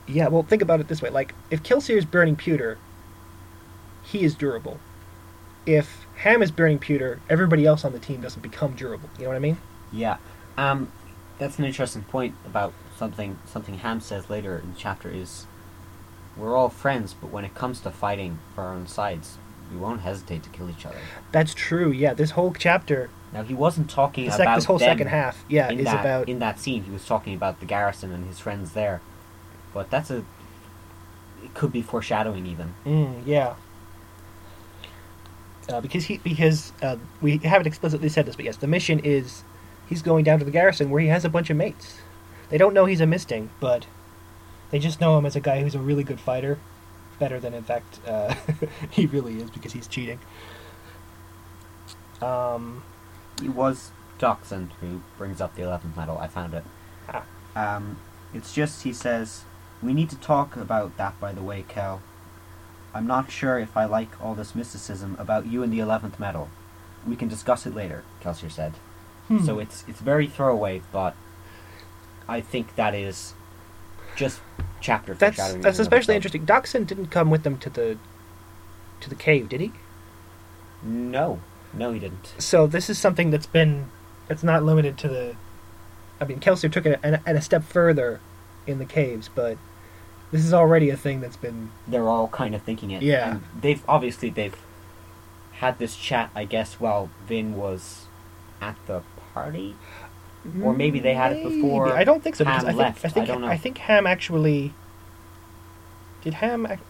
[0.08, 2.78] Yeah, well, think about it this way: like, if Kelsier is burning pewter,
[4.04, 4.80] he is durable.
[5.66, 9.10] If Ham is burning pewter, everybody else on the team doesn't become durable.
[9.18, 9.58] You know what I mean?
[9.92, 10.18] Yeah.
[10.58, 10.92] Um,
[11.38, 15.46] that's an interesting point about something something Ham says later in the chapter is
[16.38, 19.38] we're all friends, but when it comes to fighting for our own sides,
[19.72, 20.98] we won't hesitate to kill each other.
[21.32, 21.92] That's true.
[21.92, 25.70] Yeah, this whole chapter, Now he wasn't talking sec- about this whole second half, yeah,
[25.70, 26.84] in is that about in that scene.
[26.84, 29.02] He was talking about the garrison and his friends there,
[29.74, 30.24] but that's a
[31.44, 32.74] it could be foreshadowing even.
[32.86, 33.56] Mm, yeah.
[35.70, 39.44] Uh, because he because uh, we haven't explicitly said this, but yes, the mission is
[39.88, 42.00] he's going down to the garrison where he has a bunch of mates.
[42.50, 43.86] They don't know he's a misting, but
[44.72, 46.60] they just know him as a guy who's a really good fighter,
[47.22, 48.34] better than in fact uh,
[48.98, 50.20] he really is because he's cheating.
[52.22, 52.84] Um,
[53.42, 56.18] It was Dockson who brings up the eleventh medal.
[56.18, 56.64] I found it.
[57.10, 57.24] Ah.
[57.56, 57.98] Um,
[58.34, 59.44] it's just he says
[59.82, 61.20] we need to talk about that.
[61.20, 62.02] By the way, Kel,
[62.94, 66.50] I'm not sure if I like all this mysticism about you and the eleventh medal.
[67.08, 68.04] We can discuss it later.
[68.24, 68.74] Kelsier said.
[69.28, 69.44] hmm.
[69.46, 71.16] So it's it's very throwaway, but
[72.28, 73.34] I think that is
[74.16, 74.40] just
[74.82, 76.46] chapter That's that's especially interesting.
[76.46, 77.98] Dockson didn't come with them to the
[79.00, 79.72] to the cave, did he?
[80.84, 81.40] No,
[81.74, 82.34] no, he didn't.
[82.38, 83.90] So this is something that's been
[84.28, 85.36] that's not limited to the.
[86.20, 88.20] I mean, Kelsier took it a, a, a step further
[88.68, 89.58] in the caves, but
[90.32, 93.02] this is already a thing that's been They're all kind of thinking it.
[93.02, 93.32] Yeah.
[93.32, 94.58] And they've obviously they've
[95.54, 98.06] had this chat, I guess, while Vin was
[98.60, 99.02] at the
[99.34, 99.76] party.
[100.64, 101.98] Or maybe they had it before Maybe.
[101.98, 102.46] I don't think so.
[102.46, 103.06] Ham I think left.
[103.06, 103.48] I think I don't know.
[103.48, 104.74] I think Ham actually.
[106.24, 106.66] Did Ham?
[106.66, 106.82] ac-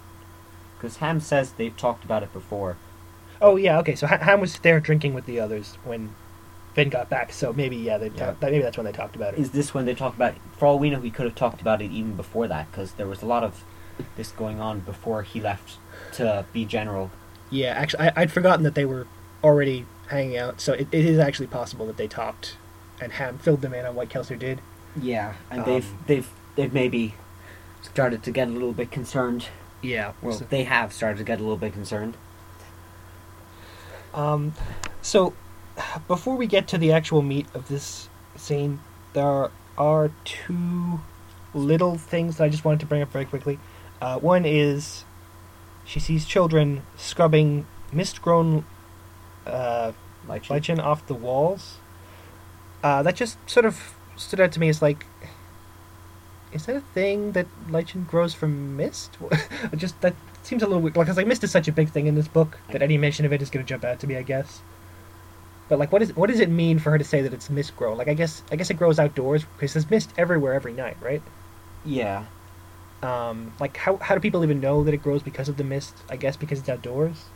[0.77, 2.77] Because Ham says they've talked about it before.
[3.41, 3.95] Oh yeah, okay.
[3.95, 6.15] So Ham was there drinking with the others when
[6.75, 7.33] Vin got back.
[7.33, 8.35] So maybe yeah, they Yeah.
[8.41, 9.39] maybe that's when they talked about it.
[9.39, 10.35] Is this when they talked about?
[10.57, 13.07] For all we know, he could have talked about it even before that, because there
[13.07, 13.63] was a lot of
[14.15, 15.77] this going on before he left
[16.13, 17.11] to be general.
[17.49, 19.07] Yeah, actually, I, I'd forgotten that they were
[19.43, 20.61] already hanging out.
[20.61, 22.55] So it, it is actually possible that they talked,
[23.01, 24.61] and Ham filled them in on what Kelsier did.
[24.95, 27.15] Yeah, and Um, they've they've they've maybe
[27.81, 29.47] started to get a little bit concerned.
[29.81, 30.13] Yeah.
[30.21, 32.15] Well, so, they have started to get a little bit concerned.
[34.13, 34.53] um,
[35.01, 35.33] so
[36.07, 38.79] before we get to the actual meat of this scene,
[39.13, 41.01] there are two
[41.53, 43.59] little things that I just wanted to bring up very quickly.
[44.01, 45.05] Uh, one is
[45.85, 48.65] she sees children scrubbing mist-grown
[49.45, 49.91] uh,
[50.27, 51.77] Like lichen off the walls.
[52.83, 55.05] Uh, that just sort of stood out to me as like,
[56.51, 59.17] is that a thing that lichen grows from mist?
[59.75, 60.93] Just that seems a little weird.
[60.93, 63.31] Because like mist is such a big thing in this book that any mention of
[63.33, 64.63] it is going to jump out to me, I guess.
[65.69, 67.75] But like, what is what does it mean for her to say that it's mist
[67.75, 67.97] grown?
[67.97, 71.23] Like, I guess I guess it grows outdoors because there's mist everywhere every night, right?
[71.83, 72.25] yeah,
[73.03, 76.03] Um, like how how do people even know that it grows because of the mist?
[76.09, 77.31] I guess because it's outdoors.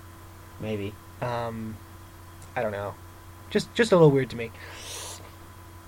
[0.59, 0.97] maybe.
[1.21, 1.79] Um,
[2.55, 2.95] I don't know.
[3.49, 4.51] Just just a little weird to me.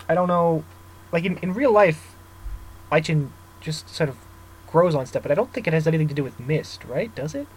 [0.09, 0.63] I don't know.
[1.11, 2.15] Like in, in real life,
[2.91, 3.31] lichen
[3.61, 4.17] just sort of
[4.67, 7.13] grows on stuff, but I don't think it has anything to do with mist, right?
[7.15, 7.47] Does it?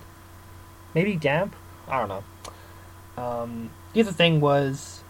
[0.94, 1.54] Maybe damp?
[1.88, 2.24] I don't know.
[3.22, 5.02] Um, the other thing was,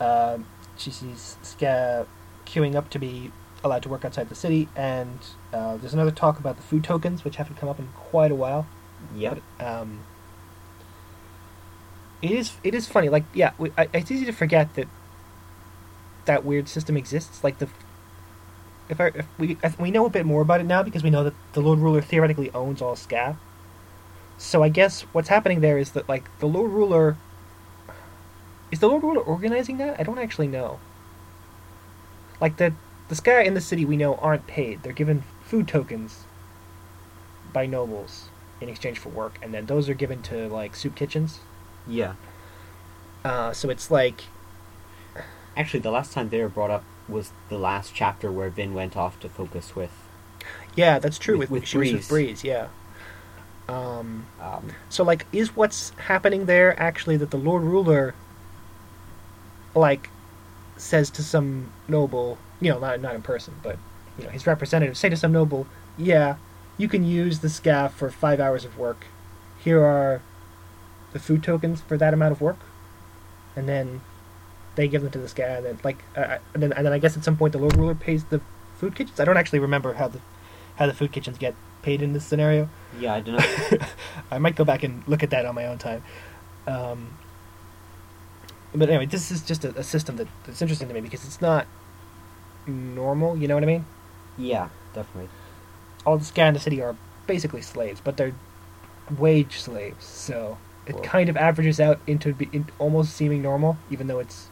[0.00, 0.38] uh,
[0.76, 2.06] she sees Skaa
[2.44, 3.30] queuing up to be
[3.64, 5.18] allowed to work outside the city, and
[5.52, 8.34] uh, there's another talk about the food tokens, which haven't come up in quite a
[8.34, 8.66] while.
[9.14, 9.40] Yep.
[9.58, 10.00] But, um,
[12.20, 13.08] it is it is funny.
[13.08, 14.88] Like yeah, we, I, it's easy to forget that
[16.24, 17.42] that weird system exists.
[17.42, 17.68] Like the
[18.88, 21.10] if I if we if we know a bit more about it now because we
[21.10, 23.36] know that the Lord Ruler theoretically owns all Skaa.
[24.38, 27.16] So I guess what's happening there is that like the Lord Ruler
[28.70, 30.00] is the Lord Ruler organizing that?
[30.00, 30.80] I don't actually know.
[32.40, 32.74] Like the
[33.08, 34.82] the Skaa in the city we know aren't paid.
[34.82, 36.24] They're given food tokens
[37.52, 41.40] by nobles in exchange for work, and then those are given to like soup kitchens.
[41.86, 42.14] Yeah.
[43.24, 44.22] Uh, so it's like
[45.56, 48.96] Actually, the last time they were brought up was the last chapter where Vin went
[48.96, 49.90] off to focus with.
[50.74, 51.36] yeah, that's true.
[51.38, 52.08] With- With, with was with Breeze.
[52.08, 52.68] Breeze, yeah.
[53.68, 58.14] Um, Um, so like, is what's happening there actually that the Lord Ruler,
[59.74, 60.10] like,
[60.76, 63.78] says to some noble, you know, not not in person, but
[64.18, 66.36] you know, his representative, say to some noble, yeah,
[66.76, 69.06] you can use the skaa for five hours of work.
[69.62, 70.22] Here are
[71.12, 72.58] the food tokens for that amount of work,
[73.54, 74.00] and then
[74.74, 76.98] they give them to the skaa, and then like, uh, and then and then I
[76.98, 78.40] guess at some point the Lord Ruler pays the
[78.76, 79.20] food kitchens.
[79.20, 80.20] I don't actually remember how the
[80.76, 82.68] how the food kitchens get paid in this scenario.
[82.98, 83.86] yeah, I don't know.
[84.30, 86.02] I might go back and look at that on my own time.
[86.66, 87.18] Um,
[88.74, 91.40] but anyway, this is just a, a system that, that's interesting to me because it's
[91.42, 91.66] not
[92.66, 93.36] normal.
[93.36, 93.84] You know what I mean?
[94.38, 95.28] yeah, definitely.
[96.06, 96.96] All the Skaa in the city are
[97.26, 98.32] basically slaves, but they're
[99.18, 100.04] wage slaves.
[100.06, 100.56] So
[100.86, 104.48] it Well- kind of averages out into be, in, almost seeming normal, even though it's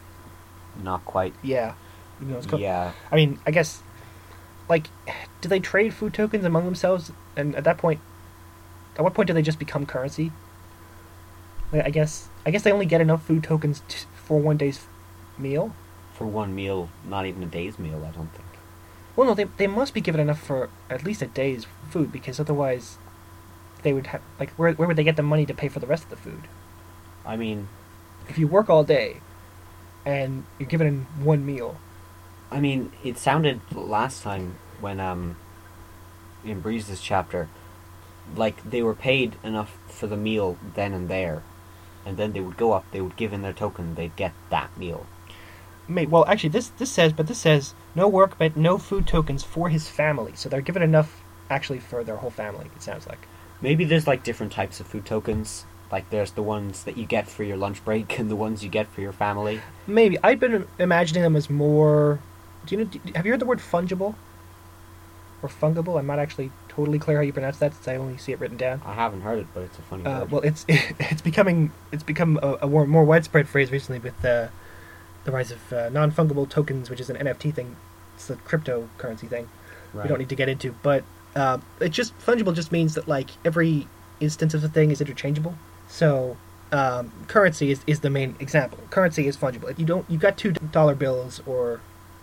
[0.83, 1.33] Not quite.
[1.43, 1.73] yeah.
[2.21, 2.91] Even though it's Yeah.
[3.11, 3.81] I mean, I guess,
[4.69, 4.87] like,
[5.41, 7.11] do they trade food tokens among themselves?
[7.35, 7.99] And at that point,
[8.95, 10.31] at what point do they just become currency?
[11.71, 14.85] Like, I guess, I guess they only get enough food tokens t- for one day's
[15.37, 15.73] meal.
[16.13, 18.45] For one meal, not even a day's meal, I don't think.
[19.15, 22.39] Well, no, they they must be given enough for at least a day's food because
[22.39, 22.97] otherwise,
[23.83, 25.87] they would have like where where would they get the money to pay for the
[25.87, 26.43] rest of the food?
[27.25, 27.67] I mean,
[28.29, 29.21] If you work all day,
[30.05, 31.77] and you're given one meal,
[32.51, 35.37] I mean, it sounded last time when um
[36.43, 37.47] in Breeze's chapter,
[38.35, 41.43] like they were paid enough for the meal then and there,
[42.05, 44.75] and then they would go up, they would give in their token, they'd get that
[44.77, 45.05] meal.
[45.87, 49.43] May well, actually, this this says, but this says no work, but no food tokens
[49.43, 50.33] for his family.
[50.35, 52.69] So they're given enough actually for their whole family.
[52.75, 53.27] It sounds like.
[53.61, 55.65] Maybe there's like different types of food tokens.
[55.91, 58.69] Like there's the ones that you get for your lunch break and the ones you
[58.69, 59.59] get for your family.
[59.87, 62.19] Maybe I've been imagining them as more.
[62.65, 62.91] Do you know?
[63.15, 64.15] Have you heard the word fungible?
[65.43, 65.97] or fungible.
[65.97, 68.57] I'm not actually totally clear how you pronounce that since I only see it written
[68.57, 68.79] down.
[68.85, 70.31] I haven't heard it, but it's a funny Uh, word.
[70.31, 74.49] well, it's it's becoming it's become a, a more, more widespread phrase recently with uh,
[75.23, 77.75] the rise of uh, non fungible tokens, which is an NFT thing.
[78.15, 79.49] It's a cryptocurrency thing.
[79.93, 80.03] right.
[80.03, 81.03] We don't need to get into, but
[81.35, 83.87] uh, it just fungible just means that like every
[84.19, 85.55] instance of the thing is interchangeable.
[85.91, 86.37] So
[86.71, 88.79] um, currency is, is the main example.
[88.89, 89.69] Currency is fungible.
[89.69, 91.81] If you don't, you've got two dollar bills or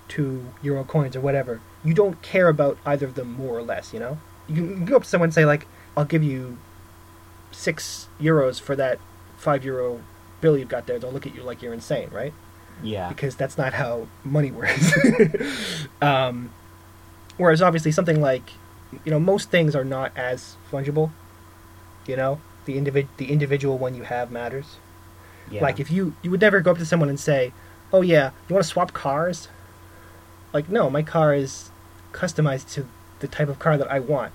[0.08, 1.60] two euro coins or whatever.
[1.84, 3.92] You don't care about either of them more or less.
[3.92, 5.66] You know, you can, go up to someone and say like,
[5.96, 6.58] "I'll give you
[7.52, 8.98] six euros for that
[9.36, 10.02] five euro
[10.40, 12.32] bill you've got there." They'll look at you like you're insane, right?
[12.82, 13.08] yeah.
[13.08, 14.92] because that's not how money works.
[16.02, 16.52] um,
[17.36, 18.50] whereas obviously something like,
[19.04, 21.10] you know, most things are not as fungible.
[22.06, 24.76] You know, the individ the individual one you have matters.
[25.50, 25.62] yeah.
[25.62, 27.52] Like if you you would never go up to someone and say,
[27.92, 29.48] "Oh yeah, you want to swap cars?"
[30.52, 31.70] Like no, my car is
[32.12, 32.86] customized to
[33.20, 34.32] the type of car that I want.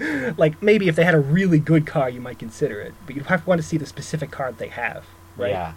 [0.38, 3.26] like maybe if they had a really good car, you might consider it, but you'd
[3.26, 5.04] have to want to see the specific car that they have,
[5.36, 5.50] right?
[5.50, 5.74] Yeah.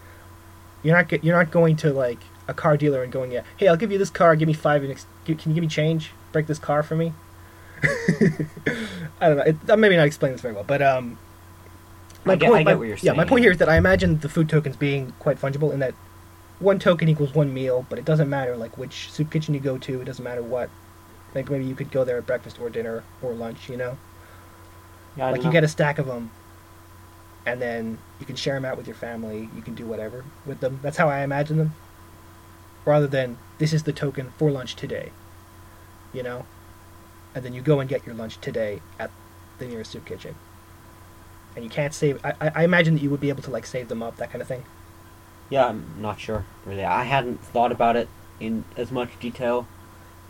[0.82, 3.78] You're not you're not going to like a car dealer and going, yeah, hey, I'll
[3.78, 4.36] give you this car.
[4.36, 4.84] Give me five.
[4.90, 6.12] Ex- can you give me change?
[6.32, 7.14] Break this car for me.
[9.20, 9.44] I don't know.
[9.44, 11.18] It, I'm maybe not explaining this very well, but um,
[12.34, 14.76] I get- get my- Yeah, my point here is that I imagine the food tokens
[14.76, 15.94] being quite fungible in that
[16.60, 19.78] one token equals one meal, but it doesn't matter like which soup kitchen you go
[19.78, 20.02] to.
[20.02, 20.70] It doesn't matter what.
[21.34, 23.70] Like maybe you could go there at breakfast or dinner or lunch.
[23.70, 23.98] You know,
[25.18, 25.52] Yeah, like don't you know.
[25.52, 26.32] get a stack of them,
[27.46, 29.50] and then you can share them out with your family.
[29.56, 30.80] You can do whatever with them.
[30.82, 31.74] That's how I imagine them.
[32.86, 35.12] Rather than this is the token for lunch today,
[36.14, 36.46] you know,
[37.34, 39.12] and then you go and get your lunch today at
[39.60, 40.36] the nearest soup kitchen.
[41.56, 42.20] And you can't save.
[42.26, 44.42] I, I imagine that you would be able to like save them up, that kind
[44.42, 44.66] of thing.
[45.50, 46.84] Yeah, I'm not sure really.
[46.84, 49.68] I hadn't thought about it in as much detail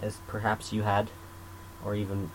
[0.01, 1.09] as perhaps you had,
[1.84, 2.30] or even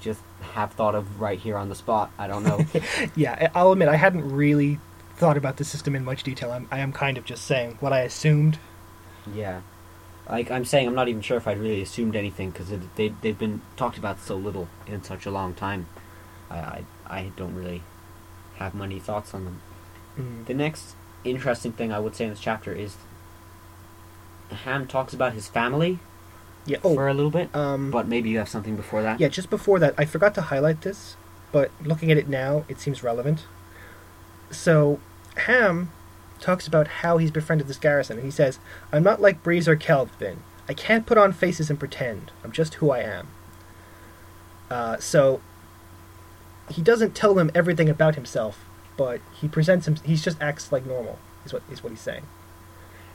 [0.00, 0.20] just
[0.54, 2.10] have thought of right here on the spot.
[2.18, 2.64] I don't know.
[3.14, 4.80] Yeah, I'll admit I hadn't really
[5.16, 6.50] thought about the system in much detail.
[6.50, 8.58] I'm, I am kind of just saying what I assumed.
[9.32, 9.60] yeah,
[10.28, 13.38] like I'm saying, I'm not even sure if I'd really assumed anything because they they've
[13.38, 15.86] been talked about so little in such a long time.
[16.50, 17.82] I I, I don't really
[18.56, 19.60] have many thoughts on them.
[20.18, 20.46] Mm.
[20.46, 20.94] The next
[21.24, 22.96] interesting thing I would say in this chapter is
[24.50, 25.98] Ham talks about his family
[26.66, 26.78] Yeah.
[26.84, 29.20] Oh, for a little bit, um, but maybe you have something before that.
[29.20, 31.16] Yeah, just before that, I forgot to highlight this,
[31.52, 33.46] but looking at it now, it seems relevant.
[34.50, 35.00] So,
[35.46, 35.90] Ham
[36.40, 38.58] talks about how he's befriended this garrison, and he says,
[38.92, 40.42] I'm not like Breeze or Kelvin.
[40.68, 42.30] I can't put on faces and pretend.
[42.42, 43.28] I'm just who I am.
[44.70, 45.40] Uh, so,
[46.70, 48.64] he doesn't tell them everything about himself,
[48.96, 49.96] but he presents him.
[50.04, 51.18] He just acts like normal.
[51.44, 52.22] Is what is what he's saying.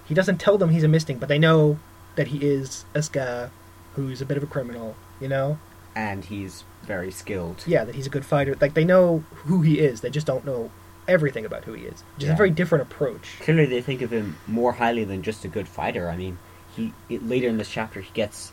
[0.05, 1.79] He doesn't tell them he's a Misting, but they know
[2.15, 3.49] that he is a Skaa,
[3.95, 4.95] who's a bit of a criminal.
[5.19, 5.59] You know,
[5.95, 7.63] and he's very skilled.
[7.67, 8.55] yeah, that he's a good fighter.
[8.59, 10.71] Like they know who he is, they just don't know
[11.07, 12.03] everything about who he is.
[12.15, 12.33] Which is Yeah.
[12.33, 13.37] a very different approach.
[13.41, 16.09] Clearly, they think of him more highly than just a good fighter.
[16.09, 16.37] I mean,
[16.75, 18.51] he it, later in this chapter he gets.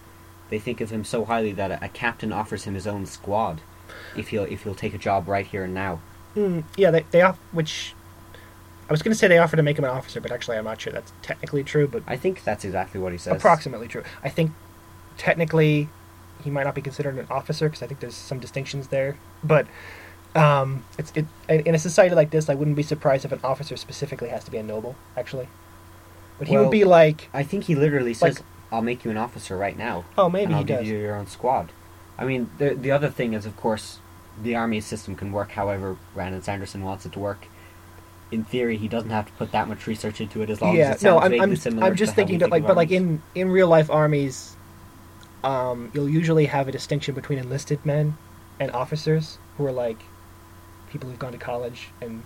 [0.48, 3.60] They think of him so highly that a, a captain offers him his own squad,
[4.16, 6.00] if you'll if he'll take a job right here and now.
[6.34, 7.94] Mm, yeah, they they off which
[8.88, 10.64] I was going to say they offer to make him an officer, but actually I'm
[10.64, 13.36] not sure that's technically true, but I think that's exactly what he says.
[13.36, 14.02] approximately true.
[14.22, 14.52] I think
[15.18, 15.88] technically
[16.44, 19.66] he might not be considered an officer because I think there's some distinctions there, but.
[20.34, 22.50] Um, it's it in a society like this.
[22.50, 25.48] I wouldn't be surprised if an officer specifically has to be a noble, actually.
[26.38, 29.10] But he Well, would be like, I think he literally says, Like- "I'll make you
[29.10, 30.88] an officer right now." oh, maybe and I'll he give does.
[30.88, 31.72] you your own squad.
[32.18, 33.98] I mean, the the other thing is, of course,
[34.42, 37.46] the army system can work however Brandon Sanderson wants it to work.
[38.30, 40.90] In theory, he doesn't have to put that much research into it as long yeah,
[40.90, 41.86] as it sounds no, I'm, vaguely I'm, similar.
[41.86, 44.56] I'm just thinking that like, but like in in real life armies,
[45.44, 48.16] um, you'll usually have a distinction between enlisted men
[48.58, 49.98] and officers who are like
[50.90, 52.22] people who've gone to college and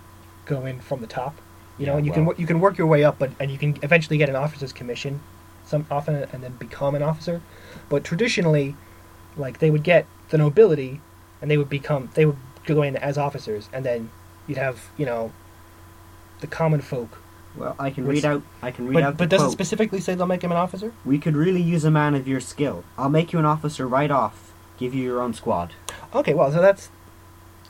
[0.47, 1.34] go in from the top.
[1.78, 3.51] You know, and you can well- wo- you can work your way up, but and
[3.51, 5.20] you can eventually get an officer's commission,
[5.64, 7.43] some often and then become an officer.
[7.88, 8.76] But traditionally,
[9.37, 11.01] like they would get the nobility,
[11.41, 14.11] and they would become they would go in as officers, and then
[14.47, 15.33] you'd have you know
[16.41, 17.18] the common folk
[17.57, 18.43] Well, I can read out.
[18.62, 19.16] I can read but, out.
[19.16, 20.93] but the does it specifically say they'll make him an officer?
[21.05, 22.85] We could really use a man of your skill.
[22.97, 24.53] I'll make you an officer right off.
[24.78, 25.74] Give you your own squad.
[26.14, 26.89] Okay, well, so that's.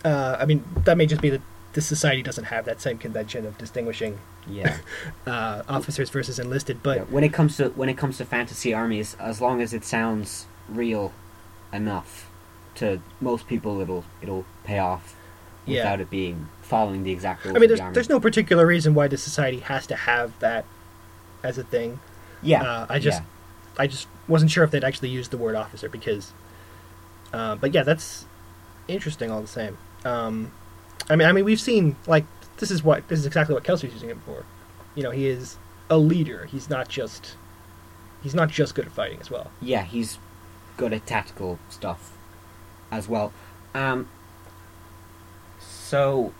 [0.04, 1.42] Uh, I mean, that may just be that
[1.72, 4.78] this society doesn't have that same convention of distinguishing Yeah.
[5.26, 6.82] uh, officers versus enlisted.
[6.82, 9.72] But Yeah, when it comes to when it comes to fantasy armies, as long as
[9.74, 11.12] it sounds real
[11.72, 12.30] enough
[12.76, 15.14] to most people, it'll it'll pay off
[15.66, 15.78] Yeah.
[15.78, 17.56] without it being following the exact rules.
[17.56, 20.64] I mean, there's the there's no particular reason why the society has to have that
[21.42, 22.00] as a thing.
[22.42, 22.62] yeah.
[22.62, 23.26] uh, I just- yeah.
[23.78, 26.32] I just wasn't sure if they'd actually used the word officer because
[27.32, 28.24] Uh, but yeah, that's
[28.88, 29.78] interesting all the same.
[30.04, 30.50] Um,
[31.08, 32.24] I mean, I mean, we've seen like
[32.58, 34.44] this is what this is exactly what Kelsier's using him for.
[34.96, 35.56] You know, he is
[35.88, 36.46] a leader.
[36.46, 37.36] He's not just
[38.22, 39.50] he's not just good at fighting as well.
[39.62, 40.18] Yeah, he's
[40.80, 42.16] good at tactical stuff
[42.90, 43.34] as well.
[43.74, 44.08] Um,
[45.58, 46.32] so,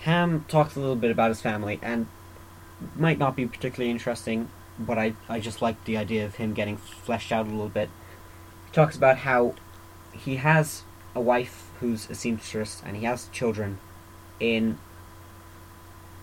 [0.00, 2.08] Ham talks a little bit about his family, and
[2.94, 6.76] might not be particularly interesting, but I, I just like the idea of him getting
[6.76, 7.88] fleshed out a little bit.
[8.66, 9.54] He talks about how
[10.12, 10.82] he has
[11.14, 13.78] a wife who's a seamstress, and he has children
[14.38, 14.76] in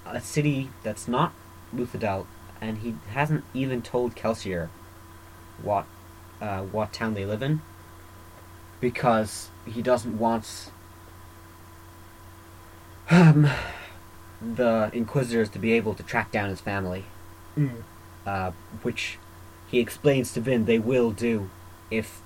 [0.06, 1.34] a city that's not
[1.76, 2.28] Luthadel,
[2.62, 4.70] and he hasn't even told Kelsier
[5.64, 5.88] what
[6.42, 7.62] uh, what town they live in
[8.80, 10.72] because he doesn't want
[13.10, 13.50] um,
[14.42, 17.06] the Inquisitors to be able to track down his family,
[17.58, 17.82] Mm.
[18.26, 18.52] uh,
[18.84, 19.18] which
[19.68, 21.50] he explains to Vin they will do
[21.90, 22.22] if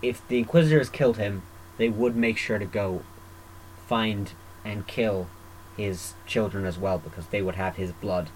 [0.00, 1.42] if the Inquisitors killed him.
[1.76, 3.02] They would make sure to go
[3.88, 4.30] find
[4.64, 5.26] and kill
[5.76, 8.30] his children as well because they would have his blood,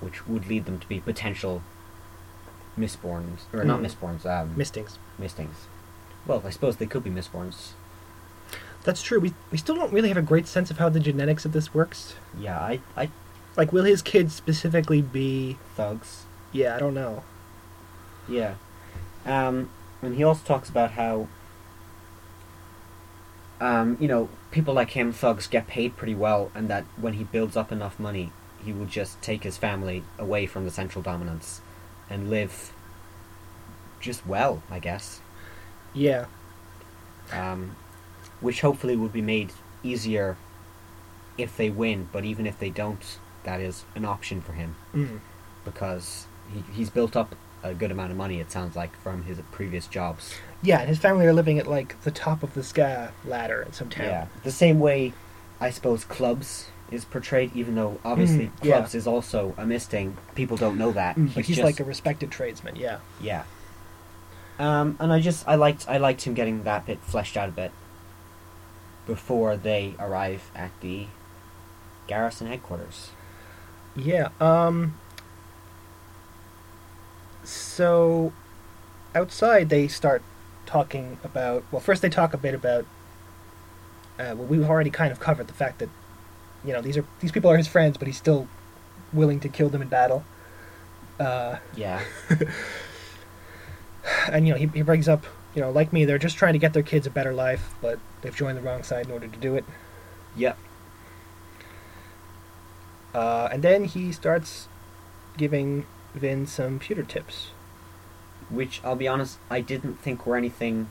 [0.00, 1.62] which would lead them to be potential
[2.78, 3.86] Mistborns or not Mm.
[3.86, 4.98] Mistborns, um, Mistings.
[5.18, 5.66] mistings.
[6.26, 7.70] Well, I suppose they could be Mistborns.
[8.84, 9.20] That's true.
[9.20, 11.72] We we still don't really have a great sense of how the genetics of this
[11.74, 12.14] works.
[12.38, 13.10] Yeah, I, I
[13.56, 15.58] Like, will his kids specifically be?
[15.76, 16.24] thugs.
[16.52, 17.22] Yeah, I don't know.
[18.28, 18.54] Yeah.
[19.26, 19.70] Um,
[20.00, 21.28] and he also talks about how,
[23.60, 27.24] um, you know, people like him, thugs, get paid pretty well, and that when he
[27.24, 28.32] builds up enough money,
[28.64, 31.60] he will just take his family away from the central dominance
[32.12, 32.72] and live
[34.00, 35.20] just well, I guess.
[35.94, 36.26] Yeah.
[37.32, 37.76] Um,
[38.40, 39.52] which hopefully would be made
[39.82, 40.36] easier
[41.38, 45.20] if they win, but even if they don't, that is an option for him Mm.
[45.64, 49.38] because he, he's built up a good amount of money, it sounds like, from his
[49.52, 50.34] previous jobs.
[50.62, 53.72] Yeah, and his family are living at like the top of the skaa ladder in
[53.72, 54.06] some town.
[54.06, 54.26] Yeah.
[54.42, 55.12] The same way,
[55.60, 58.76] I suppose, Clubs is portrayed, even though obviously Mm, yeah.
[58.78, 60.16] Clubs is also a misting.
[60.34, 61.16] People don't know that.
[61.16, 62.76] Mm, It's he's just- like a respected tradesman.
[62.76, 62.98] Yeah.
[63.20, 63.44] Yeah.
[64.58, 67.52] Um, and I just I liked I liked him getting that bit fleshed out a
[67.52, 67.72] bit
[69.06, 71.06] before they arrive at the
[72.06, 73.10] garrison headquarters.
[73.96, 74.28] Yeah.
[74.40, 74.94] Um.
[77.44, 78.32] So,
[79.14, 80.22] outside they start
[80.66, 81.64] talking about.
[81.72, 82.84] Well, first they talk a bit about.
[84.18, 85.88] Uh, well, we've already kind of covered the fact that,
[86.64, 88.48] you know, these are these people are his friends, but he's still
[89.12, 90.24] willing to kill them in battle.
[91.18, 92.02] Uh, Yeah.
[94.30, 96.58] and you know, he he brings up, you know, like me, they're just trying to
[96.58, 99.38] get their kids a better life, but they've joined the wrong side in order to
[99.38, 99.64] do it.
[100.36, 100.58] Yep.
[103.14, 104.68] Uh, and then he starts
[105.36, 107.50] giving Vin some pewter tips.
[108.50, 110.88] Which I'll be honest, I didn't think were anything,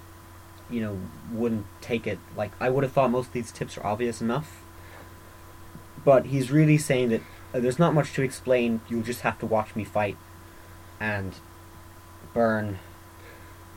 [0.70, 1.00] you know,
[1.32, 2.20] wouldn't take it.
[2.36, 4.61] Like I would have thought most of these tips are obvious enough.
[6.04, 7.22] But he's really saying that
[7.54, 8.82] uh, there's not much to explain.
[8.90, 10.18] You'll just have to watch me fight,
[11.00, 11.36] and
[12.34, 12.80] burn.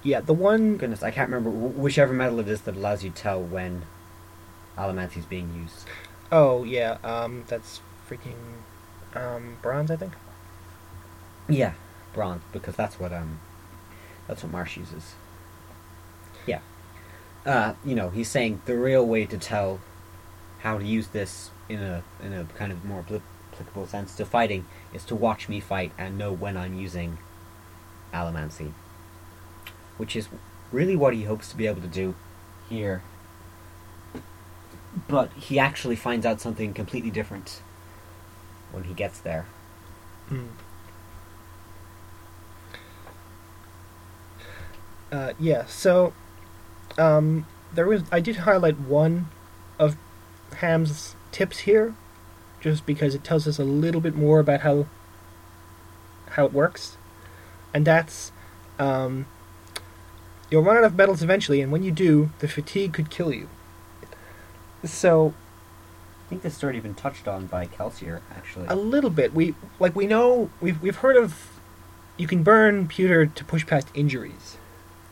[0.03, 3.11] Yeah, the one Goodness, I can't remember wh- whichever metal it is that allows you
[3.11, 3.83] to tell when
[4.77, 5.87] Allomancy is being used.
[6.31, 8.62] Oh yeah, um, that's freaking
[9.14, 10.12] um, bronze, I think.
[11.49, 11.75] Yeah,
[12.12, 13.41] bronze, because that's what um,
[14.27, 15.14] that's what Marsh uses.
[16.47, 16.61] Yeah,
[17.47, 19.81] uh, you know, he's saying the real way to tell
[20.61, 23.04] how to use this in a in a kind of more
[23.52, 27.18] applicable sense to fighting is to watch me fight and know when I'm using
[28.12, 28.72] Allomancy,
[29.96, 30.28] which is
[30.72, 32.14] really what he hopes to be able to do
[32.68, 33.02] here.
[35.08, 37.60] But he actually finds out something completely different
[38.70, 39.46] when he gets there.
[40.30, 40.48] Mm.
[45.10, 46.12] Uh, yeah, so
[46.98, 49.28] um, there was I did highlight one
[49.78, 49.96] of
[50.56, 51.95] Ham's tips here,
[52.61, 54.87] just because it tells us a little bit more about how
[56.30, 56.97] how it works,
[57.74, 58.30] and that's
[58.78, 59.26] um,
[60.49, 63.49] you'll run out of metals eventually, and when you do, the fatigue could kill you.
[64.85, 65.35] So
[66.26, 68.66] I think this already been touched on by Kelsier, actually.
[68.68, 69.35] a little bit.
[69.35, 71.61] We like we know we've we've heard of
[72.16, 74.57] you can burn pewter to push past injuries,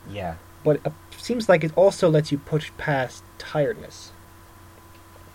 [0.08, 0.36] yeah.
[0.62, 4.12] but it seems like it also lets you push past tiredness.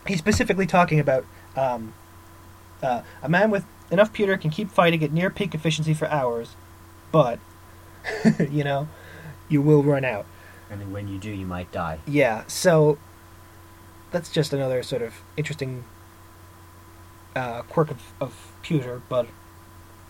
[0.07, 1.93] He's specifically talking about um,
[2.81, 6.55] uh, a man with enough pewter can keep fighting at near peak efficiency for hours,
[7.11, 7.39] but
[8.49, 8.87] you know
[9.49, 10.25] you will run out.
[10.69, 11.99] And then when you do, you might die.
[12.05, 12.97] Yeah, so
[14.11, 15.85] that's just another sort of interesting
[17.35, 19.27] uh, quirk of, of pewter, but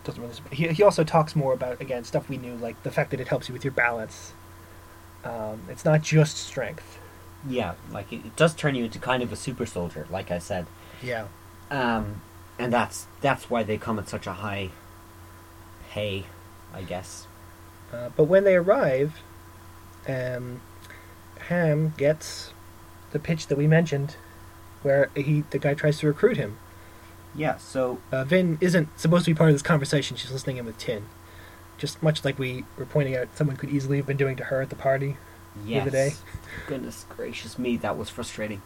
[0.04, 0.34] doesn't really.
[0.50, 3.28] He, he also talks more about again stuff we knew, like the fact that it
[3.28, 4.32] helps you with your balance.
[5.24, 6.98] Um, it's not just strength.
[7.46, 10.38] Yeah, like it, it does turn you into kind of a super soldier, like I
[10.38, 10.66] said.
[11.02, 11.26] Yeah.
[11.70, 12.22] Um,
[12.58, 14.70] and that's that's why they come at such a high
[15.90, 16.24] pay,
[16.74, 17.26] I guess.
[17.92, 19.20] Uh, but when they arrive,
[20.08, 20.60] um,
[21.48, 22.52] Ham gets
[23.12, 24.16] the pitch that we mentioned,
[24.82, 26.58] where he the guy tries to recruit him.
[27.34, 27.56] Yeah.
[27.58, 30.16] So Uh, Vin isn't supposed to be part of this conversation.
[30.16, 31.06] She's listening in with Tin,
[31.76, 33.28] just much like we were pointing out.
[33.36, 35.16] Someone could easily have been doing to her at the party.
[35.66, 35.82] Yes.
[35.82, 36.12] other day.
[36.66, 38.62] Goodness gracious me, that was frustrating.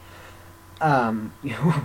[0.80, 1.32] Um,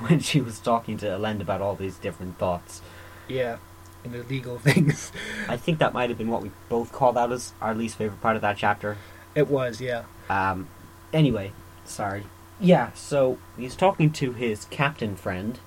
[0.08, 2.82] when she was talking to Elend about all these different thoughts,
[3.28, 3.58] Yeah,
[4.04, 5.12] and illegal things.
[5.48, 8.22] I think that might have been what we both called out as our least favorite
[8.22, 8.98] part of that chapter.
[9.36, 10.04] It was, yeah.
[10.30, 10.68] Um,
[11.14, 11.52] anyway,
[11.86, 12.26] sorry.
[12.60, 15.60] Yeah, so he's talking to his captain friend,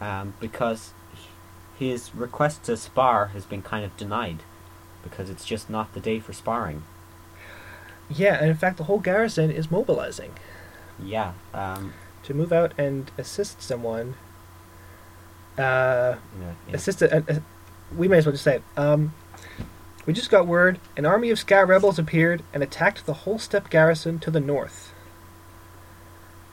[0.00, 0.92] um, because
[1.76, 4.44] his request to spar has been kind of denied,
[5.02, 6.84] because it's just not the day for sparring.
[8.10, 10.32] Yeah, and in fact, the whole garrison is mobilizing
[11.02, 11.92] Yeah, um,
[12.22, 14.14] to move out and assist someone.
[15.58, 17.02] Uh, in a, in a- assist.
[17.02, 17.42] A, a-
[17.96, 18.62] we may as well just say it.
[18.76, 19.14] Um,
[20.06, 24.18] we just got word an army of Skaa rebels appeared and attacked the Holstep garrison
[24.20, 24.92] to the north.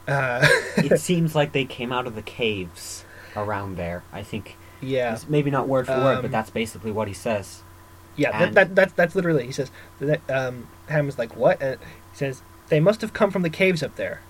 [0.08, 0.46] Uh,
[0.78, 4.04] it seems like they came out of the caves around there.
[4.14, 7.14] I think yeah, it's maybe not word for word, Um, but that's basically what he
[7.14, 7.62] says.
[8.16, 8.38] Yeah.
[8.40, 9.46] That, that, that's that's literally.
[9.46, 9.72] He says.
[10.00, 11.62] That, um, Ham is like, what?
[11.62, 11.80] And
[12.12, 14.22] he says they must have come from the caves up there.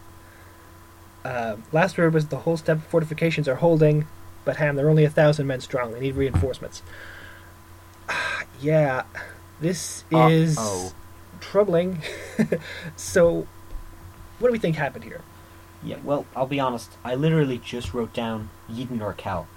[1.24, 4.06] Uh, last word was the Holstep fortifications are holding,
[4.44, 5.92] but Ham, they're only a thousand men strong.
[5.92, 6.84] They need reinforcements.
[8.62, 9.04] yeah,
[9.60, 10.94] this is Uh-oh.
[11.40, 12.02] troubling.
[12.96, 13.48] so,
[14.40, 15.22] what do we think happened here?
[15.84, 16.92] Yeah, well, I'll be honest.
[17.04, 19.48] I literally just wrote down Yeden or Cal.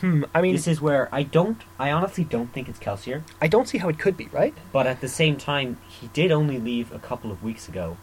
[0.00, 0.24] Hmm.
[0.34, 1.62] I mean, this is where I don't.
[1.78, 3.22] I honestly don't think it's Kelsier.
[3.40, 4.54] I don't see how it could be, right?
[4.72, 7.96] But at the same time, he did only leave a couple of weeks ago.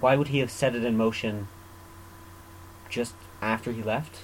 [0.00, 1.46] Why would he have set it in motion
[2.88, 4.20] just after he left?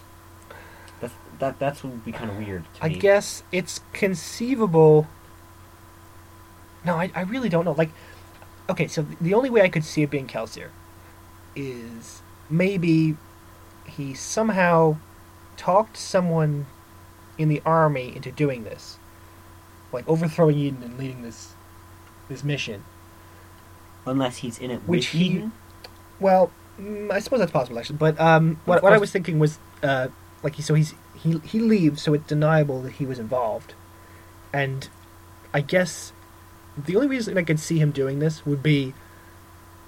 [1.00, 2.96] That's, that that's what would be kind of weird to I me.
[2.96, 5.06] guess it's conceivable.
[6.84, 7.72] No, I, I really don't know.
[7.72, 7.90] Like,
[8.68, 10.70] okay, so the only way I could see it being Kelsier
[11.54, 13.16] is maybe
[13.86, 14.96] he somehow
[15.56, 16.66] talked someone
[17.40, 18.98] in the army into doing this,
[19.92, 21.54] like overthrowing Yeden and leading this
[22.28, 22.84] this mission.
[24.06, 25.50] Unless he's in it Which with he- Yeden.
[26.20, 27.96] Well, mm, I suppose that's possible actually.
[27.96, 30.08] But um, what, what I was thinking was uh,
[30.42, 33.74] like he, so he's he he leaves, so it's deniable that he was involved,
[34.52, 34.88] and
[35.54, 36.12] I guess
[36.76, 38.94] the only reason I could see him doing this would be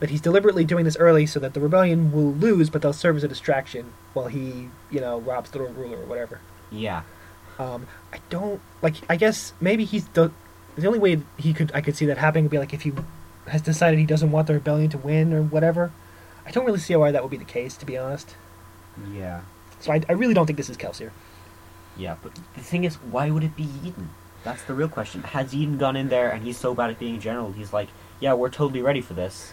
[0.01, 3.17] that he's deliberately doing this early so that the rebellion will lose, but they'll serve
[3.17, 6.41] as a distraction while he you know robs the ruler or whatever.
[6.71, 7.03] Yeah.
[7.59, 8.95] Um, I don't like.
[9.09, 10.31] I guess maybe he's the
[10.77, 12.93] the only way he could I could see that happening would be like if he
[13.49, 15.93] has decided he doesn't want the rebellion to win or whatever.
[16.47, 18.37] I don't really see why that would be the case, to be honest.
[19.13, 19.43] Yeah.
[19.81, 21.11] So I, I really don't think this is Kelsier.
[21.97, 24.09] Yeah, but the thing is, why would it be Yeden?
[24.45, 25.23] That's the real question.
[25.23, 27.89] Has Yeden gone in there and he's so bad at being a general, he's like,
[28.19, 29.53] yeah, we're totally ready for this.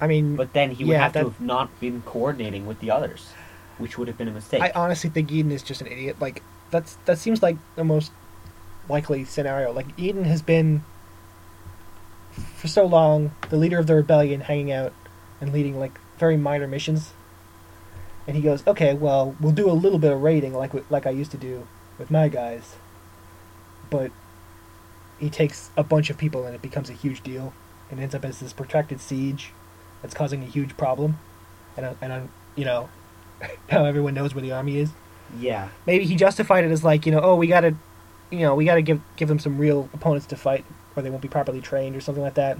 [0.00, 2.80] I mean, But then he would Yeah, have that- to have not been coordinating with
[2.80, 3.30] the others,
[3.78, 4.60] which would have been a mistake.
[4.60, 6.16] I honestly think Yeden is just an idiot.
[6.20, 6.42] Like
[6.72, 8.10] that's that seems like the most
[8.88, 9.70] likely scenario.
[9.70, 10.82] Like Yeden has been
[12.56, 14.92] for so long the leader of the rebellion, hanging out
[15.40, 17.12] and leading like very minor missions.
[18.26, 21.10] And he goes, "Okay, well, we'll do a little bit of raiding, like like I
[21.10, 21.68] used to do
[21.98, 22.76] with my guys."
[23.90, 24.10] But
[25.20, 27.52] he takes a bunch of people, and it becomes a huge deal,
[27.90, 29.52] and ends up as this protracted siege
[30.00, 31.18] that's causing a huge problem.
[31.76, 32.20] And uh, and uh,
[32.56, 32.88] you know,
[33.68, 34.90] how everyone knows where the army is
[35.38, 35.68] yeah.
[35.86, 37.74] maybe he justified it as like you know oh we gotta
[38.30, 40.64] you know we gotta give give them some real opponents to fight
[40.96, 42.58] or they won't be properly trained or something like that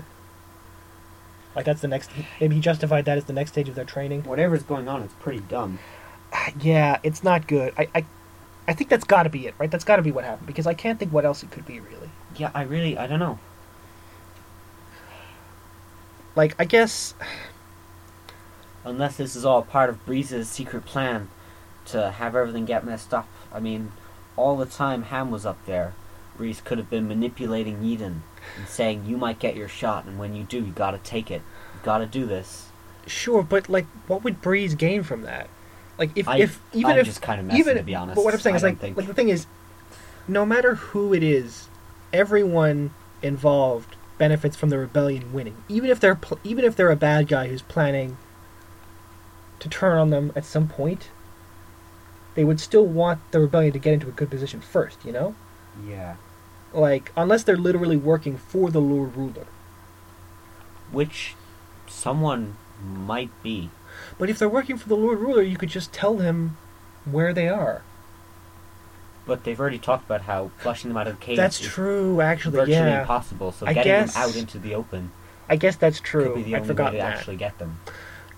[1.55, 2.11] like that's the next
[2.41, 5.15] maybe he justified that as the next stage of their training Whatever's going on it's
[5.15, 5.79] pretty dumb.
[6.33, 8.05] Ah, yeah it's not good i i,
[8.69, 10.67] I think that's got to be it right that's got to be what happened because
[10.67, 13.39] i can't think what else it could be really Yeah, I really, I don't know.
[16.35, 17.15] like i guess
[18.85, 21.29] Unless this is all part of Breeze's secret plan
[21.87, 23.29] to have everything get messed up.
[23.53, 23.93] I mean,
[24.37, 25.95] all the time Ham was up there,
[26.37, 28.21] Breeze could have been manipulating Yeden
[28.57, 31.43] and saying, you might get your shot, and when you do, you gotta take it.
[31.75, 32.69] You gotta do this.
[33.07, 35.49] sure but like what would breeze gain from that
[35.99, 38.15] like if I- if even I'm if just kinda messing, even to be honest.
[38.15, 39.47] but what i'm saying I is like think- like the thing is
[40.29, 41.67] no matter who it is
[42.13, 46.97] everyone involved benefits from the rebellion winning even if they're pl- even if they're a
[46.97, 48.17] bad guy who's planning
[49.59, 51.09] to turn on them at some point
[52.35, 55.35] they would still want the rebellion to get into a good position first you know
[55.87, 56.17] Yeah.
[56.73, 59.47] like unless they're literally working for the lord ruler
[60.91, 61.35] which
[61.87, 63.71] someone might be.
[64.19, 66.57] But if they're working for the Lord Ruler, you could just tell them
[67.05, 67.83] where they are.
[69.27, 72.21] But they've already talked about how flushing them out of the cage That's is true,
[72.21, 72.53] actually.
[72.59, 73.53] virtually yeah, impossible.
[73.53, 75.13] So I getting guess- them out into the open
[75.49, 76.27] I guess that's true.
[76.27, 77.17] could be the I only way forgot to that.
[77.17, 77.81] actually get them.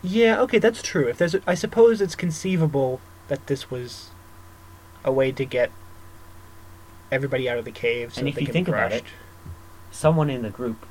[0.03, 1.07] Yeah, okay, that's true.
[1.09, 4.11] If there's, a, I suppose it's conceivable that this was
[5.05, 5.71] a way to get
[7.11, 8.15] everybody out of the cave.
[8.15, 9.05] So And if they you think about it,
[9.91, 10.87] Someone in the group,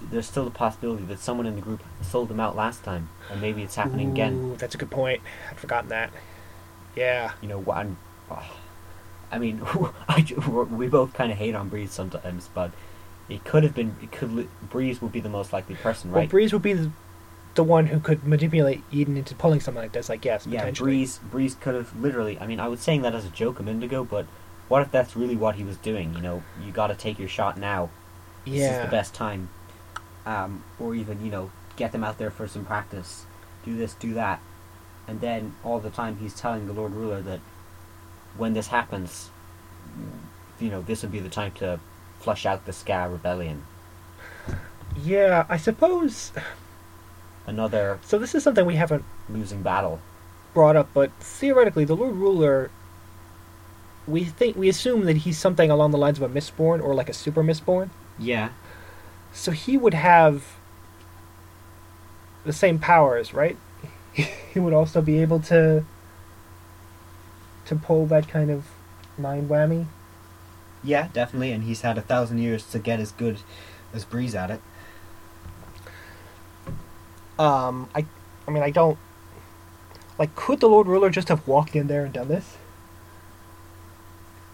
[0.00, 3.40] there's still the possibility that someone in the group sold them out last time, and
[3.40, 4.56] maybe it's happening again.
[4.58, 5.22] That's a good point.
[5.50, 6.10] I'd forgotten that.
[6.94, 7.32] Yeah.
[7.42, 7.96] You know, what I'm,
[8.30, 8.56] oh,
[9.32, 9.60] I mean,
[10.08, 10.24] I,
[10.70, 12.70] we both kind of hate on Breeze sometimes, but
[13.28, 13.96] it could have been.
[14.00, 16.26] It could Breeze would be the most likely person, right Well?
[16.28, 16.90] Breeze would be the,
[17.54, 20.10] the one who could manipulate Yeden into pulling something like this.
[20.10, 20.46] I guess.
[20.46, 20.86] yeah, potentially.
[20.90, 21.18] Breeze.
[21.30, 22.38] Breeze could have literally.
[22.38, 24.26] I mean, I was saying that as a joke a minute ago, but
[24.68, 26.14] what if that's really what he was doing?
[26.14, 27.90] You know, you got to take your shot now.
[28.44, 28.76] This Yeah.
[28.76, 29.48] is the best time.
[30.26, 33.26] Um, or even you know, get them out there for some practice.
[33.64, 34.40] Do this, do that,
[35.08, 37.40] and then all the time he's telling the Lord Ruler that
[38.36, 39.30] when this happens,
[40.58, 41.78] you know, this would be the time to
[42.20, 43.64] flush out the Skaa rebellion.
[44.96, 46.32] Yeah, I suppose.
[47.46, 50.00] Another So this is something we haven't losing battle.
[50.54, 52.70] brought up, but theoretically, the Lord Ruler.
[54.06, 57.08] We think we assume that he's something along the lines of a Mistborn or like
[57.08, 57.88] a super Mistborn.
[58.18, 58.50] Yeah.
[59.32, 60.44] So he would have
[62.44, 63.56] the same powers, right?
[64.12, 65.84] he would also be able to
[67.66, 68.66] to pull that kind of
[69.16, 69.86] mind whammy.
[70.82, 73.38] Yeah, definitely, and he's had a thousand years to get as good
[73.94, 74.60] as Breeze at it.
[77.38, 78.06] Um, I,
[78.46, 78.98] I mean, I don't
[80.18, 80.34] like.
[80.34, 82.56] Could the Lord Ruler just have walked in there and done this?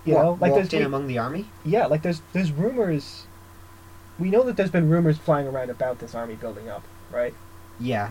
[0.05, 1.47] You know, like there's in among the army.
[1.65, 3.27] yeah, like there's there's rumors.
[4.19, 7.35] We know that there's been rumors flying around about this army building up, right?
[7.79, 8.11] Yeah,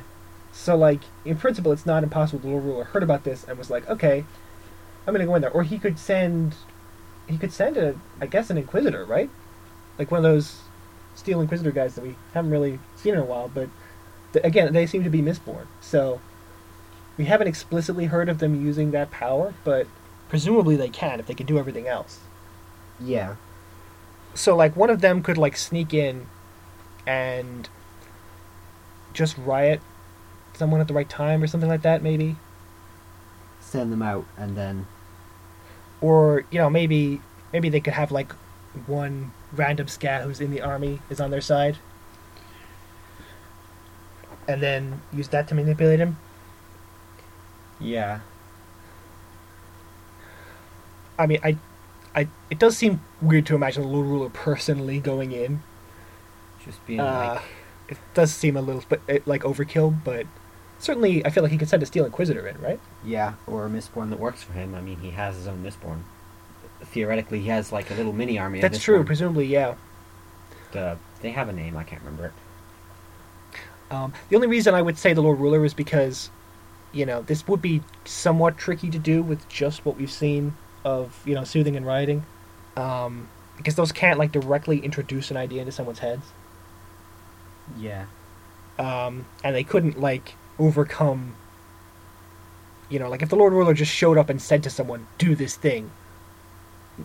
[0.51, 2.39] So like in principle, it's not impossible.
[2.39, 4.25] The Lord Ruler heard about this and was like, okay,
[5.05, 5.51] I'm gonna go in there.
[5.51, 6.55] Or he could send,
[7.27, 9.29] he could send a, I guess, an Inquisitor, right?
[9.99, 10.61] Like one of those
[11.15, 13.49] Steel Inquisitor guys that we haven't really seen in a while.
[13.53, 13.69] But
[14.35, 15.67] again, they seem to be Mistborn.
[15.81, 16.21] So
[17.17, 19.87] we haven't explicitly heard of them using that power, but
[20.29, 22.27] presumably they can if they can do everything else.
[22.99, 23.35] yeah,
[24.33, 26.27] So like one of them could like sneak in
[27.07, 27.69] and
[29.13, 29.81] just riot
[30.53, 32.37] someone at the right time or something like that, maybe.
[33.59, 34.87] send them out, and then
[36.01, 37.21] or you know maybe
[37.51, 38.33] maybe they could have like
[38.85, 41.77] one random scat who's in the army is on their side
[44.49, 46.17] and then use that to manipulate him
[47.81, 48.19] yeah,
[51.17, 51.55] i mean i
[52.13, 55.61] i it does seem weird to imagine the lord ruler personally going in
[56.65, 57.43] just being uh, like,
[57.87, 60.25] it does seem a little bit like overkill but
[60.77, 63.69] certainly i feel like he could send a steel inquisitor in right yeah, or a
[63.69, 64.75] Mistborn that works for him.
[64.75, 66.01] I mean, he has his own Mistborn.
[66.83, 68.59] Theoretically, he has like a little mini army.
[68.59, 69.75] of that's true presumably yeah
[70.71, 71.77] The, they have a name.
[71.77, 72.33] I can't remember it.
[73.91, 76.29] Um, the only reason I would say the Lord Ruler is because,
[76.91, 80.53] you know, this would be somewhat tricky to do with just what we've seen
[80.85, 82.23] of, you know, soothing and rioting.
[82.77, 86.25] Um, because those can't, like, directly introduce an idea into someone's heads.
[87.77, 88.05] Yeah,
[88.77, 91.35] Um, and they couldn't, like, overcome,
[92.89, 95.35] you know, like, if the Lord Ruler just showed up and said to someone, do
[95.35, 95.91] this thing,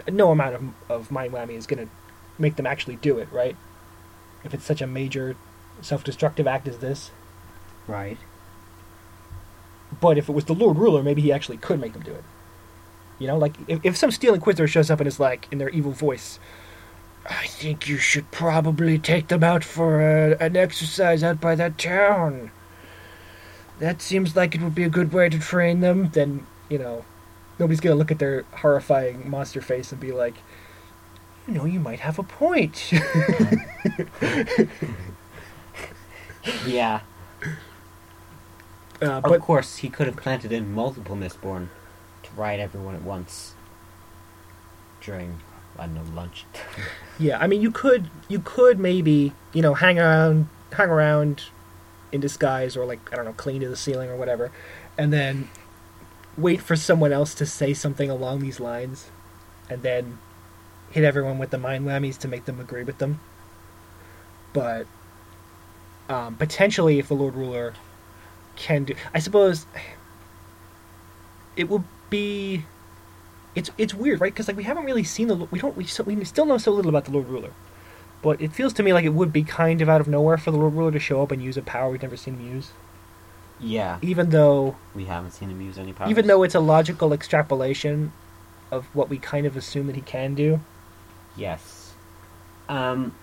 [0.09, 1.93] no amount of, of mind whammy is going to
[2.39, 3.57] make them actually do it, right?
[4.45, 5.37] If it's such a major
[5.80, 7.10] self destructive act as this.
[7.86, 8.18] right.
[10.00, 12.24] But if it was the Lord Ruler, maybe he actually could make them do it.
[13.18, 15.68] You know, like if, if some Steel Inquisitor shows up and is like, in their
[15.68, 16.40] evil voice,
[17.28, 21.78] I think you should probably take them out for a, an exercise out by that
[21.78, 22.50] town.
[23.78, 26.10] That seems like it would be a good way to train them.
[26.12, 27.04] Then, you know,
[27.58, 30.34] nobody's going to look at their horrifying monster face and be like,
[31.46, 32.92] you know, you might have a point.
[36.66, 37.01] Yeah,
[39.03, 41.68] uh, of course, he could have planted in multiple Mistborn
[42.22, 43.55] to ride everyone at once
[45.01, 45.40] during
[45.78, 46.45] I don't know lunch.
[47.16, 51.45] Yeah, I mean, you could you could maybe you know hang around hang around
[52.11, 54.51] in disguise or like I don't know cling to the ceiling or whatever,
[54.99, 55.49] and then
[56.36, 59.11] wait for someone else to say something along these lines,
[59.70, 60.18] and then
[60.90, 63.20] hit everyone with the mind whammies to make them agree with them.
[64.53, 64.88] But
[66.09, 67.74] um, potentially, if the Lord Ruler
[68.57, 69.66] can do, I suppose
[71.57, 72.64] it will be
[73.55, 74.32] it's it's weird, right?
[74.32, 76.72] Because like we haven't really seen the we don't we, so, we still know so
[76.72, 77.52] little about the Lord Ruler,
[78.22, 80.50] But it feels to me like it would be kind of out of nowhere for
[80.50, 82.72] the Lord Ruler to show up and use a power we've never seen him use.
[83.61, 86.11] Yeah, Even though, we haven't seen him use any powers.
[86.11, 88.12] even though it's a logical extrapolation
[88.72, 90.61] of what we kind of assume that he can do.
[91.36, 91.94] Yes.
[92.68, 93.14] Um.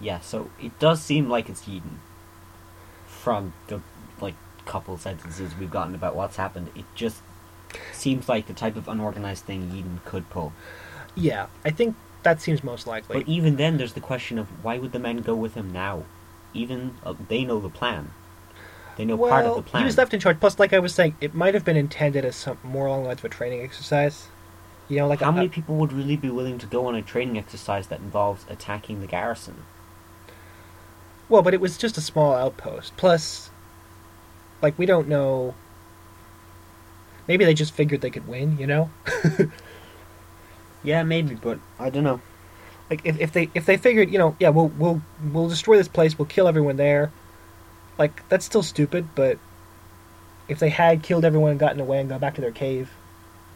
[0.00, 1.98] Yeah, so it does seem like it's Yeden.
[3.06, 3.80] From the
[4.20, 4.34] like
[4.64, 7.22] couple sentences we've gotten about what's happened, it just
[7.92, 10.52] seems like the type of unorganized thing Yeden could pull.
[11.14, 13.20] Yeah, I think that seems most likely.
[13.20, 16.04] But even then, there's the question of why would the men go with him now?
[16.52, 18.10] Even uh, they know the plan.
[18.96, 19.82] They know well, part of the plan.
[19.82, 20.40] he was left in charge.
[20.40, 23.08] Plus, like I was saying, it might have been intended as some more along the
[23.08, 24.28] lines of a training exercise.
[24.88, 27.02] You know, like How a, many people would really be willing to go on a
[27.02, 29.64] training exercise that involves attacking the garrison?
[31.28, 32.96] Well, but it was just a small outpost.
[32.96, 33.50] Plus,
[34.62, 35.54] like we don't know.
[37.28, 38.58] Maybe they just figured they could win.
[38.58, 38.90] You know,
[40.82, 42.20] Yeah, maybe, but I don't know.
[42.90, 45.02] like if, if they if they figured, you know, yeah, we'll we'll
[45.32, 46.16] we'll destroy this place.
[46.18, 47.10] We'll kill everyone there.
[47.98, 49.38] Like that's still stupid, but
[50.48, 52.92] if they had killed everyone and gotten away and gone back to their cave,